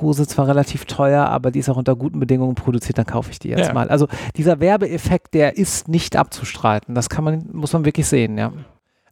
[0.00, 3.38] Hose zwar relativ teuer, aber die ist auch unter guten Bedingungen produziert, dann kaufe ich
[3.38, 3.72] die jetzt ja.
[3.72, 3.88] mal.
[3.88, 6.94] Also dieser Werbeeffekt, der ist nicht abzustreiten.
[6.94, 8.52] Das kann man, muss man wirklich sehen, ja.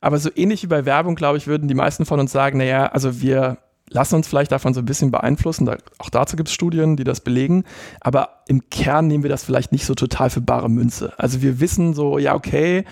[0.03, 2.87] Aber so ähnlich wie bei Werbung, glaube ich, würden die meisten von uns sagen, naja,
[2.87, 3.57] also wir
[3.95, 5.67] lassen uns vielleicht davon so ein bisschen beeinflussen.
[5.67, 7.65] Da, auch dazu gibt es Studien, die das belegen.
[8.01, 11.13] Aber im Kern nehmen wir das vielleicht nicht so total für bare Münze.
[11.17, 12.85] Also wir wissen so, ja, okay,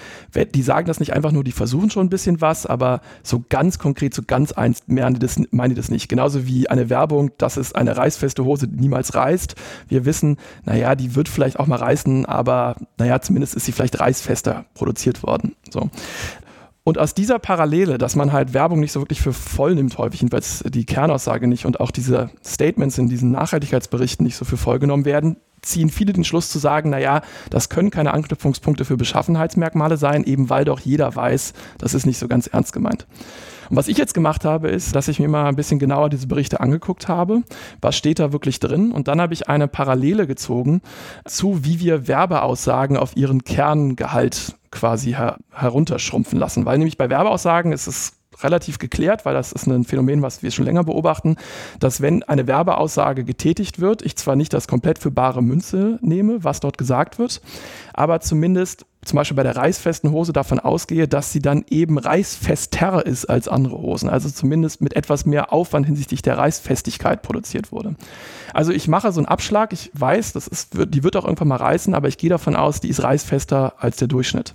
[0.55, 3.79] die sagen das nicht einfach nur, die versuchen schon ein bisschen was, aber so ganz
[3.79, 6.09] konkret, so ganz eins meinen die das, meinen die das nicht.
[6.09, 9.57] Genauso wie eine Werbung, das ist eine reißfeste Hose, niemals reißt.
[9.89, 13.99] Wir wissen, naja, die wird vielleicht auch mal reißen, aber naja, zumindest ist sie vielleicht
[13.99, 15.57] reißfester produziert worden.
[15.69, 15.91] So.
[16.85, 20.21] Und aus dieser Parallele, dass man halt Werbung nicht so wirklich für voll nimmt, häufig,
[20.21, 24.81] jedenfalls die Kernaussage nicht und auch diese Statements in diesen Nachhaltigkeitsberichten nicht so für voll
[24.81, 29.97] genommen werden, ziehen viele den Schluss zu sagen, naja, das können keine Anknüpfungspunkte für Beschaffenheitsmerkmale
[29.97, 33.07] sein, eben weil doch jeder weiß, das ist nicht so ganz ernst gemeint.
[33.73, 36.27] Und was ich jetzt gemacht habe, ist, dass ich mir mal ein bisschen genauer diese
[36.27, 37.43] Berichte angeguckt habe.
[37.81, 38.93] Was steht da wirklich drin?
[38.93, 40.83] Und dann habe ich eine Parallele gezogen
[41.25, 46.67] zu, wie wir Werbeaussagen auf ihren Kerngehalt quasi her herunterschrumpfen lassen.
[46.67, 50.51] Weil nämlich bei Werbeaussagen ist es relativ geklärt, weil das ist ein Phänomen, was wir
[50.51, 51.37] schon länger beobachten,
[51.81, 56.45] dass wenn eine Werbeaussage getätigt wird, ich zwar nicht das komplett für bare Münze nehme,
[56.45, 57.41] was dort gesagt wird,
[57.95, 63.05] aber zumindest zum Beispiel bei der reißfesten Hose davon ausgehe, dass sie dann eben reißfester
[63.05, 64.09] ist als andere Hosen.
[64.09, 67.97] Also zumindest mit etwas mehr Aufwand hinsichtlich der Reißfestigkeit produziert wurde.
[68.55, 69.73] Also ich mache so einen Abschlag.
[69.73, 72.81] Ich weiß, das ist, die wird auch irgendwann mal reißen, aber ich gehe davon aus,
[72.81, 74.55] die ist reißfester als der Durchschnitt.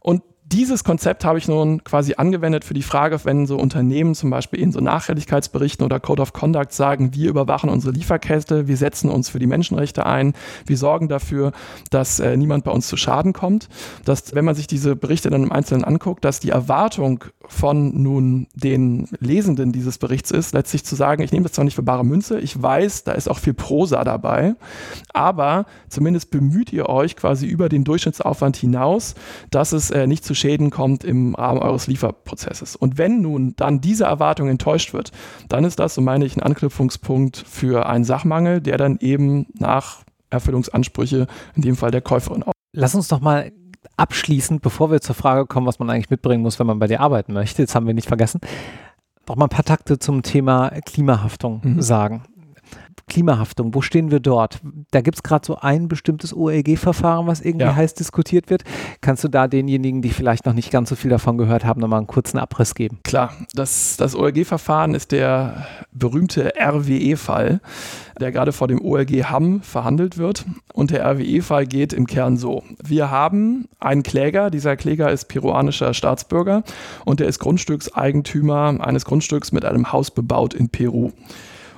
[0.00, 4.30] Und dieses Konzept habe ich nun quasi angewendet für die Frage, wenn so Unternehmen zum
[4.30, 9.10] Beispiel in so Nachhaltigkeitsberichten oder Code of Conduct sagen, wir überwachen unsere Lieferkette, wir setzen
[9.10, 10.34] uns für die Menschenrechte ein,
[10.66, 11.52] wir sorgen dafür,
[11.90, 13.68] dass äh, niemand bei uns zu Schaden kommt,
[14.04, 18.48] dass wenn man sich diese Berichte dann im Einzelnen anguckt, dass die Erwartung von nun
[18.54, 22.04] den Lesenden dieses Berichts ist, letztlich zu sagen, ich nehme das zwar nicht für bare
[22.04, 24.56] Münze, ich weiß, da ist auch viel Prosa dabei,
[25.12, 29.14] aber zumindest bemüht ihr euch quasi über den Durchschnittsaufwand hinaus,
[29.50, 32.76] dass es äh, nicht zu Schäden kommt im Rahmen eures Lieferprozesses.
[32.76, 35.12] Und wenn nun dann diese Erwartung enttäuscht wird,
[35.48, 40.02] dann ist das, so meine ich, ein Anknüpfungspunkt für einen Sachmangel, der dann eben nach
[40.30, 42.52] Erfüllungsansprüche, in dem Fall der Käuferin auch.
[42.72, 43.52] Lass uns doch mal
[43.96, 47.00] abschließend, bevor wir zur Frage kommen, was man eigentlich mitbringen muss, wenn man bei dir
[47.00, 48.40] arbeiten möchte, jetzt haben wir nicht vergessen,
[49.30, 51.82] noch mal ein paar Takte zum Thema Klimahaftung mhm.
[51.82, 52.24] sagen.
[53.08, 54.60] Klimahaftung, wo stehen wir dort?
[54.90, 57.74] Da gibt es gerade so ein bestimmtes OLG-Verfahren, was irgendwie ja.
[57.74, 58.64] heiß diskutiert wird.
[59.00, 61.98] Kannst du da denjenigen, die vielleicht noch nicht ganz so viel davon gehört haben, nochmal
[61.98, 62.98] einen kurzen Abriss geben?
[63.04, 67.60] Klar, das, das OLG-Verfahren ist der berühmte RWE-Fall,
[68.20, 70.44] der gerade vor dem OLG Hamm verhandelt wird.
[70.72, 72.62] Und der RWE-Fall geht im Kern so.
[72.82, 76.62] Wir haben einen Kläger, dieser Kläger ist peruanischer Staatsbürger
[77.04, 81.12] und der ist Grundstückseigentümer eines Grundstücks mit einem Haus bebaut in Peru.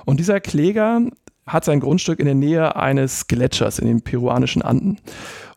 [0.05, 1.01] Und dieser Kläger
[1.45, 4.99] hat sein Grundstück in der Nähe eines Gletschers in den peruanischen Anden.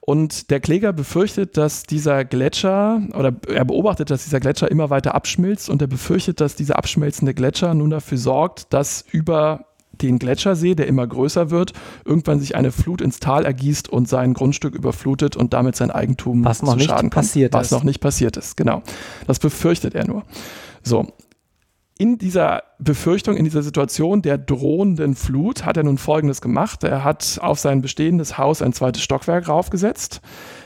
[0.01, 5.17] Und der Kläger befürchtet, dass dieser Gletscher, oder er beobachtet, dass dieser Gletscher immer weiter
[5.17, 9.67] abschmilzt und er befürchtet, dass dieser abschmelzende Gletscher nun dafür sorgt, dass über
[10.03, 11.73] den Gletschersee, der immer größer wird,
[12.05, 16.45] irgendwann sich eine Flut ins Tal ergießt und sein Grundstück überflutet und damit sein Eigentum
[16.45, 17.65] was noch nicht Schaden passiert kommt.
[17.65, 18.83] Was noch nicht passiert ist, genau.
[19.27, 20.23] Das befürchtet er nur.
[20.83, 21.09] So,
[21.99, 26.85] in dieser Befürchtung, in dieser Situation der drohenden Flut hat er nun Folgendes gemacht.
[26.85, 30.21] Er hat auf sein bestehendes Haus ein zweites Stockwerk raufgesetzt,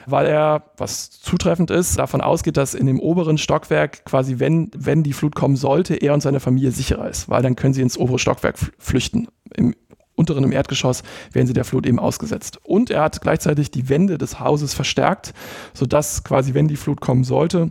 [0.06, 5.04] weil er, was zutreffend ist, davon ausgeht, dass in dem oberen Stockwerk quasi, wenn, wenn
[5.04, 7.96] die Flut kommen sollte, er und seine Familie sicherer ist, weil dann können sie ins
[7.96, 9.28] obere Stockwerk flüchten.
[9.54, 9.74] Im
[10.16, 12.58] unteren im Erdgeschoss werden sie der Flut eben ausgesetzt.
[12.62, 15.32] Und er hat gleichzeitig die Wände des Hauses verstärkt,
[15.72, 17.70] sodass quasi, wenn die Flut kommen sollte,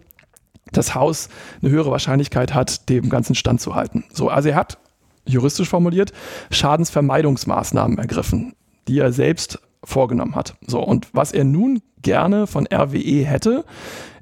[0.72, 1.30] das Haus
[1.62, 4.04] eine höhere Wahrscheinlichkeit hat, dem Ganzen standzuhalten.
[4.14, 4.78] So, also er hat
[5.26, 6.12] juristisch formuliert
[6.52, 8.56] Schadensvermeidungsmaßnahmen ergriffen,
[8.88, 10.56] die er selbst vorgenommen hat.
[10.66, 13.66] So, und was er nun gerne von RWE hätte,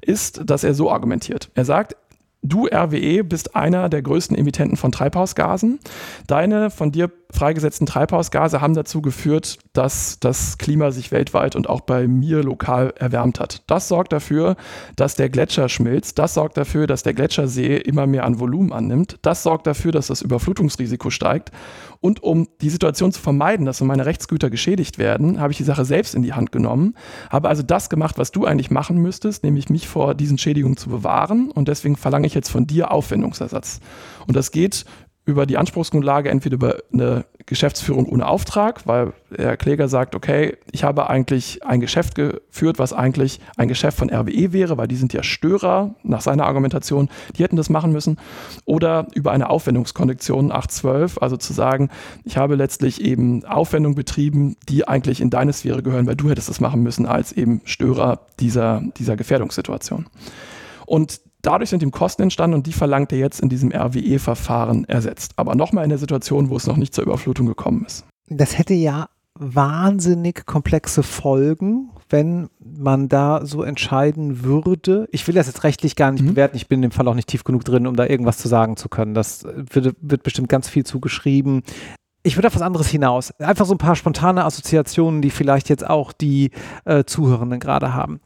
[0.00, 1.50] ist, dass er so argumentiert.
[1.54, 1.96] Er sagt,
[2.40, 5.80] Du, RWE, bist einer der größten Emittenten von Treibhausgasen.
[6.28, 11.82] Deine von dir freigesetzten Treibhausgase haben dazu geführt, dass das Klima sich weltweit und auch
[11.82, 13.62] bei mir lokal erwärmt hat.
[13.66, 14.56] Das sorgt dafür,
[14.96, 16.18] dass der Gletscher schmilzt.
[16.18, 19.18] Das sorgt dafür, dass der Gletschersee immer mehr an Volumen annimmt.
[19.22, 21.52] Das sorgt dafür, dass das Überflutungsrisiko steigt.
[22.00, 25.84] Und um die Situation zu vermeiden, dass meine Rechtsgüter geschädigt werden, habe ich die Sache
[25.84, 26.94] selbst in die Hand genommen,
[27.28, 30.88] habe also das gemacht, was du eigentlich machen müsstest, nämlich mich vor diesen Schädigungen zu
[30.88, 31.50] bewahren.
[31.50, 33.80] Und deswegen verlange ich jetzt von dir Aufwendungsersatz.
[34.26, 34.84] Und das geht
[35.28, 40.84] über die Anspruchsgrundlage entweder über eine Geschäftsführung ohne Auftrag, weil der Kläger sagt, okay, ich
[40.84, 45.12] habe eigentlich ein Geschäft geführt, was eigentlich ein Geschäft von RWE wäre, weil die sind
[45.12, 48.16] ja Störer nach seiner Argumentation, die hätten das machen müssen.
[48.64, 51.90] Oder über eine Aufwendungskondition 812, also zu sagen,
[52.24, 56.48] ich habe letztlich eben Aufwendungen betrieben, die eigentlich in deine Sphäre gehören, weil du hättest
[56.48, 60.06] das machen müssen als eben Störer dieser, dieser Gefährdungssituation.
[60.86, 65.32] Und dadurch sind ihm Kosten entstanden und die verlangt er jetzt in diesem RWE-Verfahren ersetzt.
[65.36, 68.04] Aber nochmal in der Situation, wo es noch nicht zur Überflutung gekommen ist.
[68.28, 75.08] Das hätte ja wahnsinnig komplexe Folgen, wenn man da so entscheiden würde.
[75.12, 76.28] Ich will das jetzt rechtlich gar nicht mhm.
[76.28, 76.56] bewerten.
[76.56, 78.76] Ich bin in dem Fall auch nicht tief genug drin, um da irgendwas zu sagen
[78.76, 79.14] zu können.
[79.14, 81.62] Das wird, wird bestimmt ganz viel zugeschrieben.
[82.24, 83.30] Ich würde auf was anderes hinaus.
[83.38, 86.50] Einfach so ein paar spontane Assoziationen, die vielleicht jetzt auch die
[86.84, 88.20] äh, Zuhörenden gerade haben.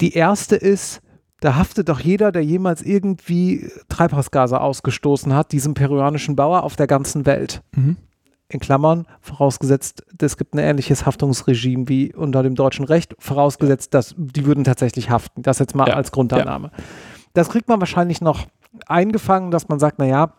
[0.00, 1.00] Die erste ist,
[1.46, 6.88] da haftet doch jeder, der jemals irgendwie Treibhausgase ausgestoßen hat, diesem peruanischen Bauer auf der
[6.88, 7.62] ganzen Welt.
[7.76, 7.96] Mhm
[8.48, 14.14] in Klammern, vorausgesetzt, es gibt ein ähnliches Haftungsregime wie unter dem deutschen Recht, vorausgesetzt, dass
[14.16, 15.42] die würden tatsächlich haften.
[15.42, 15.94] Das jetzt mal ja.
[15.94, 16.70] als Grundannahme.
[16.72, 16.84] Ja.
[17.34, 18.46] Das kriegt man wahrscheinlich noch
[18.86, 20.32] eingefangen, dass man sagt, naja,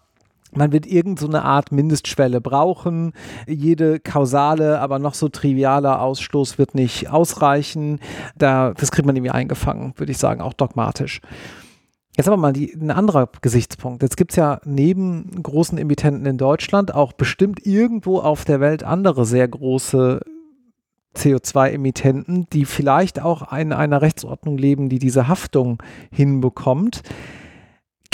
[0.54, 3.14] man wird irgendeine so Art Mindestschwelle brauchen.
[3.48, 8.00] Jede kausale, aber noch so trivialer Ausstoß wird nicht ausreichen.
[8.38, 11.22] Da, das kriegt man irgendwie eingefangen, würde ich sagen, auch dogmatisch.
[12.16, 14.02] Jetzt aber mal die, ein anderer Gesichtspunkt.
[14.02, 18.84] Jetzt gibt es ja neben großen Emittenten in Deutschland auch bestimmt irgendwo auf der Welt
[18.84, 20.22] andere sehr große
[21.16, 25.82] CO2-Emittenten, die vielleicht auch in einer Rechtsordnung leben, die diese Haftung
[26.12, 27.02] hinbekommt.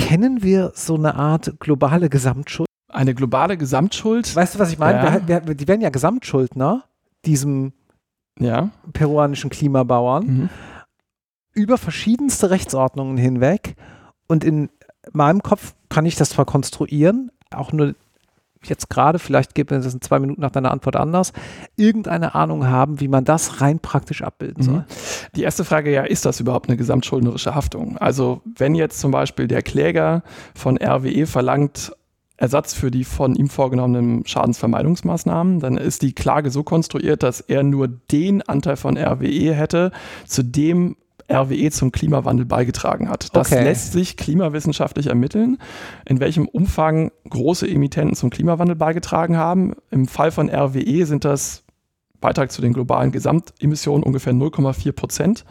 [0.08, 2.68] Kennen wir so eine Art globale Gesamtschuld?
[2.90, 4.36] Eine globale Gesamtschuld?
[4.36, 5.00] Weißt du, was ich meine?
[5.00, 5.28] Ja.
[5.28, 6.84] Wir, wir, die werden ja Gesamtschuldner,
[7.26, 7.74] diesem
[8.40, 8.70] ja.
[8.94, 10.26] peruanischen Klimabauern.
[10.26, 10.50] Mhm
[11.54, 13.76] über verschiedenste Rechtsordnungen hinweg
[14.28, 14.70] und in
[15.12, 17.96] meinem Kopf kann ich das zwar konstruieren, auch nur
[18.68, 21.34] jetzt gerade, vielleicht gibt es in zwei Minuten nach deiner Antwort anders,
[21.76, 24.80] irgendeine Ahnung haben, wie man das rein praktisch abbilden soll.
[24.80, 24.86] Mhm.
[25.36, 27.98] Die erste Frage ja, ist das überhaupt eine gesamtschuldnerische Haftung?
[27.98, 30.24] Also wenn jetzt zum Beispiel der Kläger
[30.56, 31.94] von RWE verlangt,
[32.38, 37.64] Ersatz für die von ihm vorgenommenen Schadensvermeidungsmaßnahmen, dann ist die Klage so konstruiert, dass er
[37.64, 39.92] nur den Anteil von RWE hätte,
[40.26, 40.98] zu dem
[41.32, 43.36] RWE zum Klimawandel beigetragen hat.
[43.36, 43.64] Das okay.
[43.64, 45.58] lässt sich klimawissenschaftlich ermitteln,
[46.06, 49.74] in welchem Umfang große Emittenten zum Klimawandel beigetragen haben.
[49.92, 51.64] Im Fall von RWE sind das
[52.24, 55.46] Beitrag zu den globalen Gesamtemissionen ungefähr 0,4 Prozent.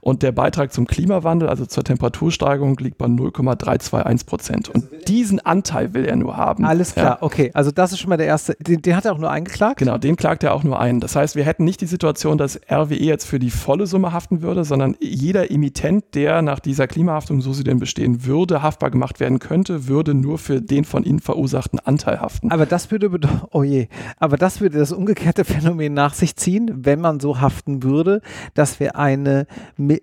[0.00, 4.68] Und der Beitrag zum Klimawandel, also zur Temperatursteigerung, liegt bei 0,321 Prozent.
[4.68, 6.64] Und diesen Anteil will er nur haben.
[6.64, 7.22] Alles klar, ja.
[7.22, 7.50] okay.
[7.54, 8.56] Also das ist schon mal der erste.
[8.60, 9.78] Den, den, hat er auch nur eingeklagt?
[9.78, 11.00] Genau, den klagt er auch nur ein.
[11.00, 14.42] Das heißt, wir hätten nicht die Situation, dass RWE jetzt für die volle Summe haften
[14.42, 19.20] würde, sondern jeder Emittent, der nach dieser Klimahaftung, so sie denn bestehen würde, haftbar gemacht
[19.20, 22.50] werden könnte, würde nur für den von ihnen verursachten Anteil haften.
[22.50, 23.88] Aber das würde bedeuten, oh je,
[24.18, 28.20] aber das würde das umgekehrte Phänomen nach sich ziehen, wenn man so haften würde,
[28.54, 29.46] dass wir eine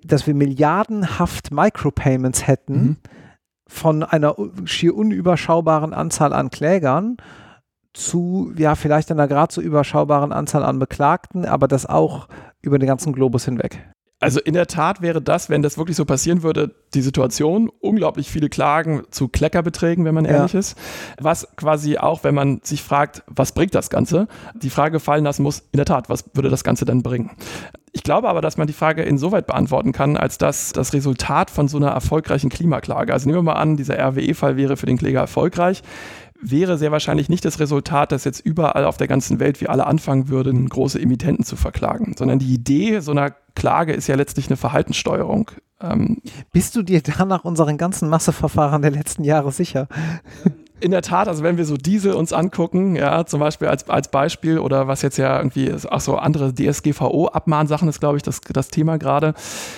[0.03, 2.97] dass wir milliardenhaft Micropayments hätten mhm.
[3.69, 7.17] Von einer schier unüberschaubaren Anzahl an Klägern
[7.93, 12.27] zu, ja, vielleicht einer gerade so überschaubaren Anzahl an Beklagten, aber das auch
[12.61, 13.89] über den ganzen Globus hinweg.
[14.21, 18.29] Also in der Tat wäre das, wenn das wirklich so passieren würde, die Situation, unglaublich
[18.29, 20.59] viele Klagen zu Kleckerbeträgen, wenn man ehrlich ja.
[20.59, 20.77] ist.
[21.19, 24.27] Was quasi auch, wenn man sich fragt, was bringt das Ganze,
[24.61, 27.31] die Frage fallen lassen muss, in der Tat, was würde das Ganze dann bringen?
[27.93, 31.69] Ich glaube aber, dass man die Frage insoweit beantworten kann, als dass das Resultat von
[31.69, 35.21] so einer erfolgreichen Klimaklage, also nehmen wir mal an, dieser RWE-Fall wäre für den Kläger
[35.21, 35.81] erfolgreich,
[36.41, 39.85] wäre sehr wahrscheinlich nicht das Resultat, dass jetzt überall auf der ganzen Welt wir alle
[39.85, 44.47] anfangen würden, große Emittenten zu verklagen, sondern die Idee so einer Klage ist ja letztlich
[44.47, 45.51] eine Verhaltenssteuerung.
[45.81, 46.21] Ähm
[46.51, 49.87] Bist du dir da nach unseren ganzen Masseverfahren der letzten Jahre sicher?
[50.81, 54.09] In der Tat, also wenn wir so Diesel uns angucken, ja, zum Beispiel als, als
[54.09, 58.69] Beispiel oder was jetzt ja irgendwie, ach so, andere DSGVO-Abmahnsachen ist, glaube ich, das, das
[58.69, 59.33] Thema gerade,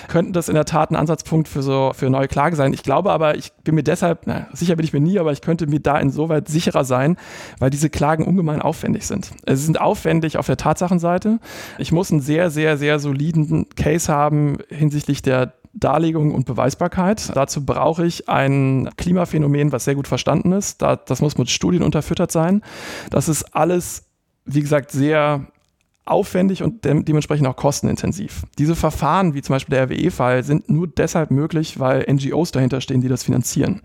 [0.08, 2.72] könnten das in der Tat ein Ansatzpunkt für so, für neue Klage sein.
[2.72, 5.40] Ich glaube aber, ich bin mir deshalb, na, sicher bin ich mir nie, aber ich
[5.40, 7.16] könnte mir da insoweit sicherer sein,
[7.58, 9.30] weil diese Klagen ungemein aufwendig sind.
[9.46, 11.38] Sie sind aufwendig auf der Tatsachenseite.
[11.78, 17.34] Ich muss einen sehr, sehr, sehr soliden Case haben hinsichtlich der Darlegung und Beweisbarkeit.
[17.34, 20.82] Dazu brauche ich ein Klimaphänomen, was sehr gut verstanden ist.
[20.82, 22.62] das muss mit Studien unterfüttert sein.
[23.10, 24.04] Das ist alles,
[24.44, 25.46] wie gesagt, sehr
[26.04, 28.42] aufwendig und de dementsprechend auch kostenintensiv.
[28.58, 33.00] Diese Verfahren, wie zum Beispiel der RWE-Fall, sind nur deshalb möglich, weil NGOs dahinter stehen,
[33.00, 33.80] die das finanzieren.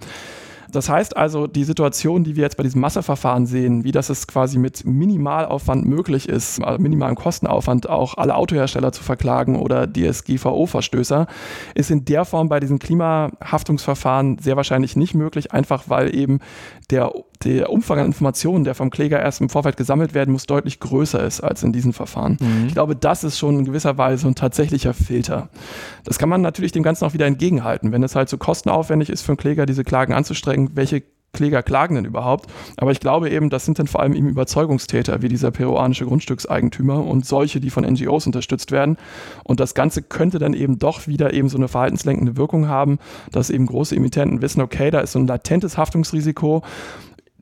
[0.71, 4.27] Das heißt also, die Situation, die wir jetzt bei diesem Masseverfahren sehen, wie das es
[4.27, 11.27] quasi mit Minimalaufwand möglich ist, also minimalem Kostenaufwand auch alle Autohersteller zu verklagen oder DSGVO-Verstößer,
[11.75, 16.39] ist in der Form bei diesen Klimahaftungsverfahren sehr wahrscheinlich nicht möglich, einfach weil eben
[16.89, 17.11] der,
[17.43, 21.21] der Umfang an Informationen, der vom Kläger erst im Vorfeld gesammelt werden muss, deutlich größer
[21.23, 22.37] ist als in diesen Verfahren.
[22.39, 22.67] Mhm.
[22.67, 25.49] Ich glaube, das ist schon in gewisser Weise ein tatsächlicher Filter.
[26.05, 27.91] Das kann man natürlich dem Ganzen auch wieder entgegenhalten.
[27.91, 31.03] Wenn es halt so kostenaufwendig ist für einen Kläger, diese Klagen anzustrengen, welche
[31.33, 32.49] Kläger klagen denn überhaupt?
[32.77, 37.05] Aber ich glaube eben, das sind dann vor allem eben Überzeugungstäter, wie dieser peruanische Grundstückseigentümer
[37.05, 38.97] und solche, die von NGOs unterstützt werden.
[39.43, 42.99] Und das Ganze könnte dann eben doch wieder eben so eine verhaltenslenkende Wirkung haben,
[43.31, 46.63] dass eben große Emittenten wissen, okay, da ist so ein latentes Haftungsrisiko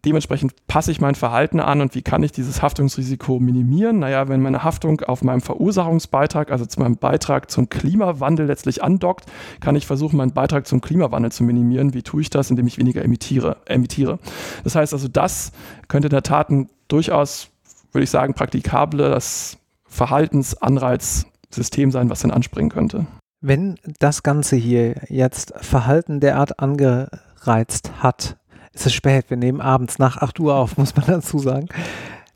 [0.06, 4.00] dementsprechend passe ich mein Verhalten an und wie kann ich dieses Haftungsrisiko minimieren?
[4.00, 9.26] Naja, wenn meine Haftung auf meinem Verursachungsbeitrag, also zu meinem Beitrag zum Klimawandel letztlich andockt,
[9.60, 11.94] kann ich versuchen, meinen Beitrag zum Klimawandel zu minimieren.
[11.94, 12.50] Wie tue ich das?
[12.50, 13.58] Indem ich weniger emittiere.
[13.66, 14.20] emittiere.
[14.64, 15.52] Das heißt also, das
[15.88, 17.50] könnte in der Tat ein durchaus,
[17.92, 23.06] würde ich sagen, praktikables Verhaltensanreizsystem sein, was dann anspringen könnte.
[23.42, 28.38] Wenn das Ganze hier jetzt Verhalten derart angereizt hat,
[28.76, 31.68] es ist spät, wir nehmen abends nach 8 Uhr auf, muss man dazu sagen,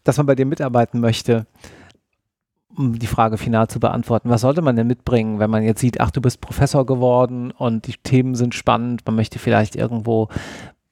[0.03, 1.45] dass man bei dir mitarbeiten möchte,
[2.75, 4.29] um die Frage final zu beantworten.
[4.29, 7.87] Was sollte man denn mitbringen, wenn man jetzt sieht, ach, du bist Professor geworden und
[7.87, 10.29] die Themen sind spannend, man möchte vielleicht irgendwo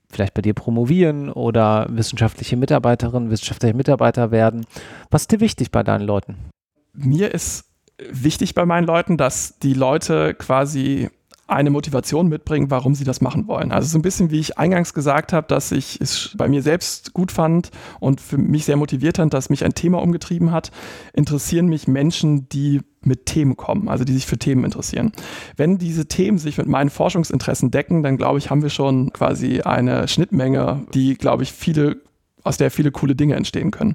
[0.09, 4.65] vielleicht bei dir promovieren oder wissenschaftliche Mitarbeiterin, wissenschaftlicher Mitarbeiter werden.
[5.09, 6.37] Was ist dir wichtig bei deinen Leuten?
[6.93, 7.65] Mir ist
[8.09, 11.09] wichtig bei meinen Leuten, dass die Leute quasi
[11.47, 13.71] eine Motivation mitbringen, warum sie das machen wollen.
[13.71, 17.13] Also so ein bisschen, wie ich eingangs gesagt habe, dass ich es bei mir selbst
[17.13, 20.71] gut fand und für mich sehr motiviert hat, dass mich ein Thema umgetrieben hat,
[21.13, 25.13] interessieren mich Menschen, die mit Themen kommen, also die sich für Themen interessieren.
[25.55, 29.61] Wenn diese Themen sich mit meinen Forschungsinteressen decken, dann glaube ich, haben wir schon quasi
[29.61, 32.01] eine Schnittmenge, die, glaube ich, viele
[32.47, 33.93] aus der viele coole Dinge entstehen können.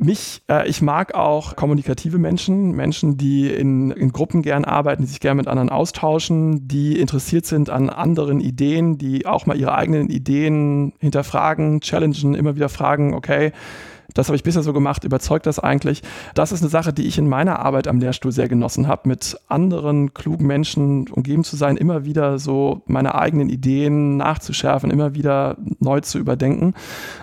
[0.00, 5.08] Mich, äh, ich mag auch kommunikative Menschen, Menschen, die in, in Gruppen gern arbeiten, die
[5.08, 9.74] sich gern mit anderen austauschen, die interessiert sind an anderen Ideen, die auch mal ihre
[9.74, 13.50] eigenen Ideen hinterfragen, challengen, immer wieder fragen, okay,
[14.14, 16.02] das habe ich bisher so gemacht, überzeugt das eigentlich?
[16.34, 19.38] Das ist eine Sache, die ich in meiner Arbeit am Lehrstuhl sehr genossen habe, mit
[19.48, 25.58] anderen klugen Menschen umgeben zu sein, immer wieder so meine eigenen Ideen nachzuschärfen, immer wieder
[25.78, 26.74] neu zu überdenken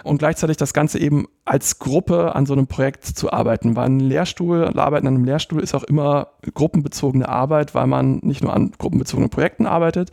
[0.04, 3.76] und gleichzeitig das Ganze eben als Gruppe an so einem Projekt zu arbeiten.
[3.76, 8.44] Weil ein Lehrstuhl, Arbeiten an einem Lehrstuhl ist auch immer gruppenbezogene Arbeit, weil man nicht
[8.44, 10.10] nur an gruppenbezogenen Projekten arbeitet,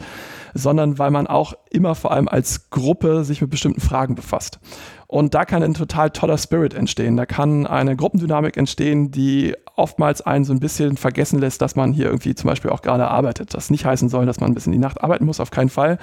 [0.53, 4.61] sondern weil man auch immer vor allem als Gruppe sich mit bestimmten Fragen befasst.
[5.07, 7.17] Und da kann ein total toller Spirit entstehen.
[7.17, 11.93] Da kann eine Gruppendynamik entstehen, die oftmals einen so ein bisschen vergessen lässt, dass man
[11.93, 13.55] hier irgendwie zum Beispiel auch gerade arbeitet.
[13.55, 15.99] Das nicht heißen soll, dass man ein bisschen die Nacht arbeiten muss, auf keinen Fall.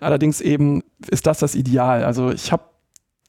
[0.00, 2.04] Allerdings eben ist das das Ideal.
[2.04, 2.64] Also ich habe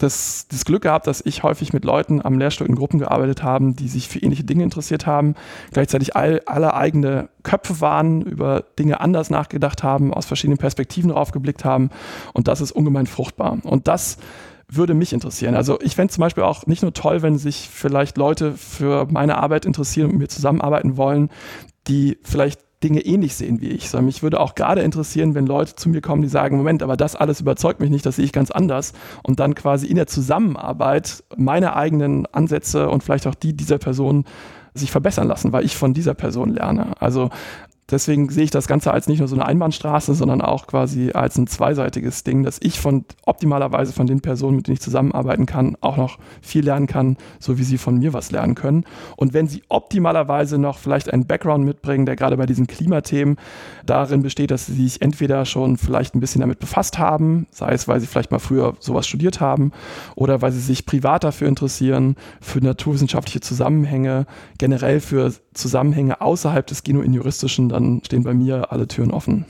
[0.05, 3.73] das, das Glück gehabt, dass ich häufig mit Leuten am Lehrstuhl in Gruppen gearbeitet habe,
[3.73, 5.35] die sich für ähnliche Dinge interessiert haben,
[5.73, 11.31] gleichzeitig all, alle eigene Köpfe waren, über Dinge anders nachgedacht haben, aus verschiedenen Perspektiven drauf
[11.31, 11.89] geblickt haben.
[12.33, 13.57] Und das ist ungemein fruchtbar.
[13.63, 14.17] Und das
[14.67, 15.55] würde mich interessieren.
[15.55, 19.37] Also ich fände zum Beispiel auch nicht nur toll, wenn sich vielleicht Leute für meine
[19.37, 21.29] Arbeit interessieren und mit mir zusammenarbeiten wollen,
[21.87, 25.75] die vielleicht Dinge ähnlich sehen wie ich, sondern mich würde auch gerade interessieren, wenn Leute
[25.75, 28.31] zu mir kommen, die sagen, Moment, aber das alles überzeugt mich nicht, das sehe ich
[28.31, 33.53] ganz anders und dann quasi in der Zusammenarbeit meine eigenen Ansätze und vielleicht auch die
[33.53, 34.25] dieser Person
[34.75, 37.01] sich verbessern lassen, weil ich von dieser Person lerne.
[37.01, 37.31] Also
[37.91, 41.37] deswegen sehe ich das Ganze als nicht nur so eine Einbahnstraße, sondern auch quasi als
[41.37, 45.77] ein zweiseitiges Ding, dass ich von optimalerweise von den Personen, mit denen ich zusammenarbeiten kann,
[45.81, 48.85] auch noch viel lernen kann, so wie sie von mir was lernen können.
[49.17, 53.37] Und wenn sie optimalerweise noch vielleicht einen Background mitbringen, der gerade bei diesen Klimathemen
[53.85, 57.87] darin besteht, dass sie sich entweder schon vielleicht ein bisschen damit befasst haben, sei es,
[57.87, 59.71] weil sie vielleicht mal früher sowas studiert haben
[60.15, 64.25] oder weil sie sich privat dafür interessieren, für naturwissenschaftliche Zusammenhänge,
[64.57, 69.45] generell für Zusammenhänge außerhalb des genuin juristischen dann stehen bei mir alle Türen offen.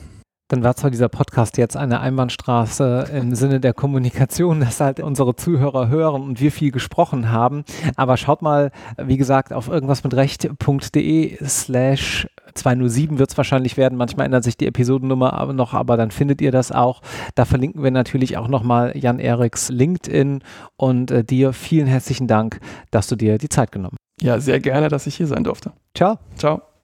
[0.48, 5.36] Dann war zwar dieser Podcast jetzt eine Einbahnstraße im Sinne der Kommunikation, dass halt unsere
[5.36, 7.64] Zuhörer hören und wir viel gesprochen haben.
[7.96, 8.72] Aber schaut mal,
[9.02, 13.98] wie gesagt, auf irgendwas mit recht.de slash 207 wird es wahrscheinlich werden.
[13.98, 17.02] Manchmal ändert sich die Episodennummer noch, aber dann findet ihr das auch.
[17.34, 20.44] Da verlinken wir natürlich auch nochmal Jan Eriks LinkedIn
[20.78, 22.60] und äh, dir vielen herzlichen Dank,
[22.92, 24.26] dass du dir die Zeit genommen hast.
[24.26, 25.74] Ja, sehr gerne, dass ich hier sein durfte.
[25.96, 26.20] Ciao.
[26.38, 26.75] Ciao.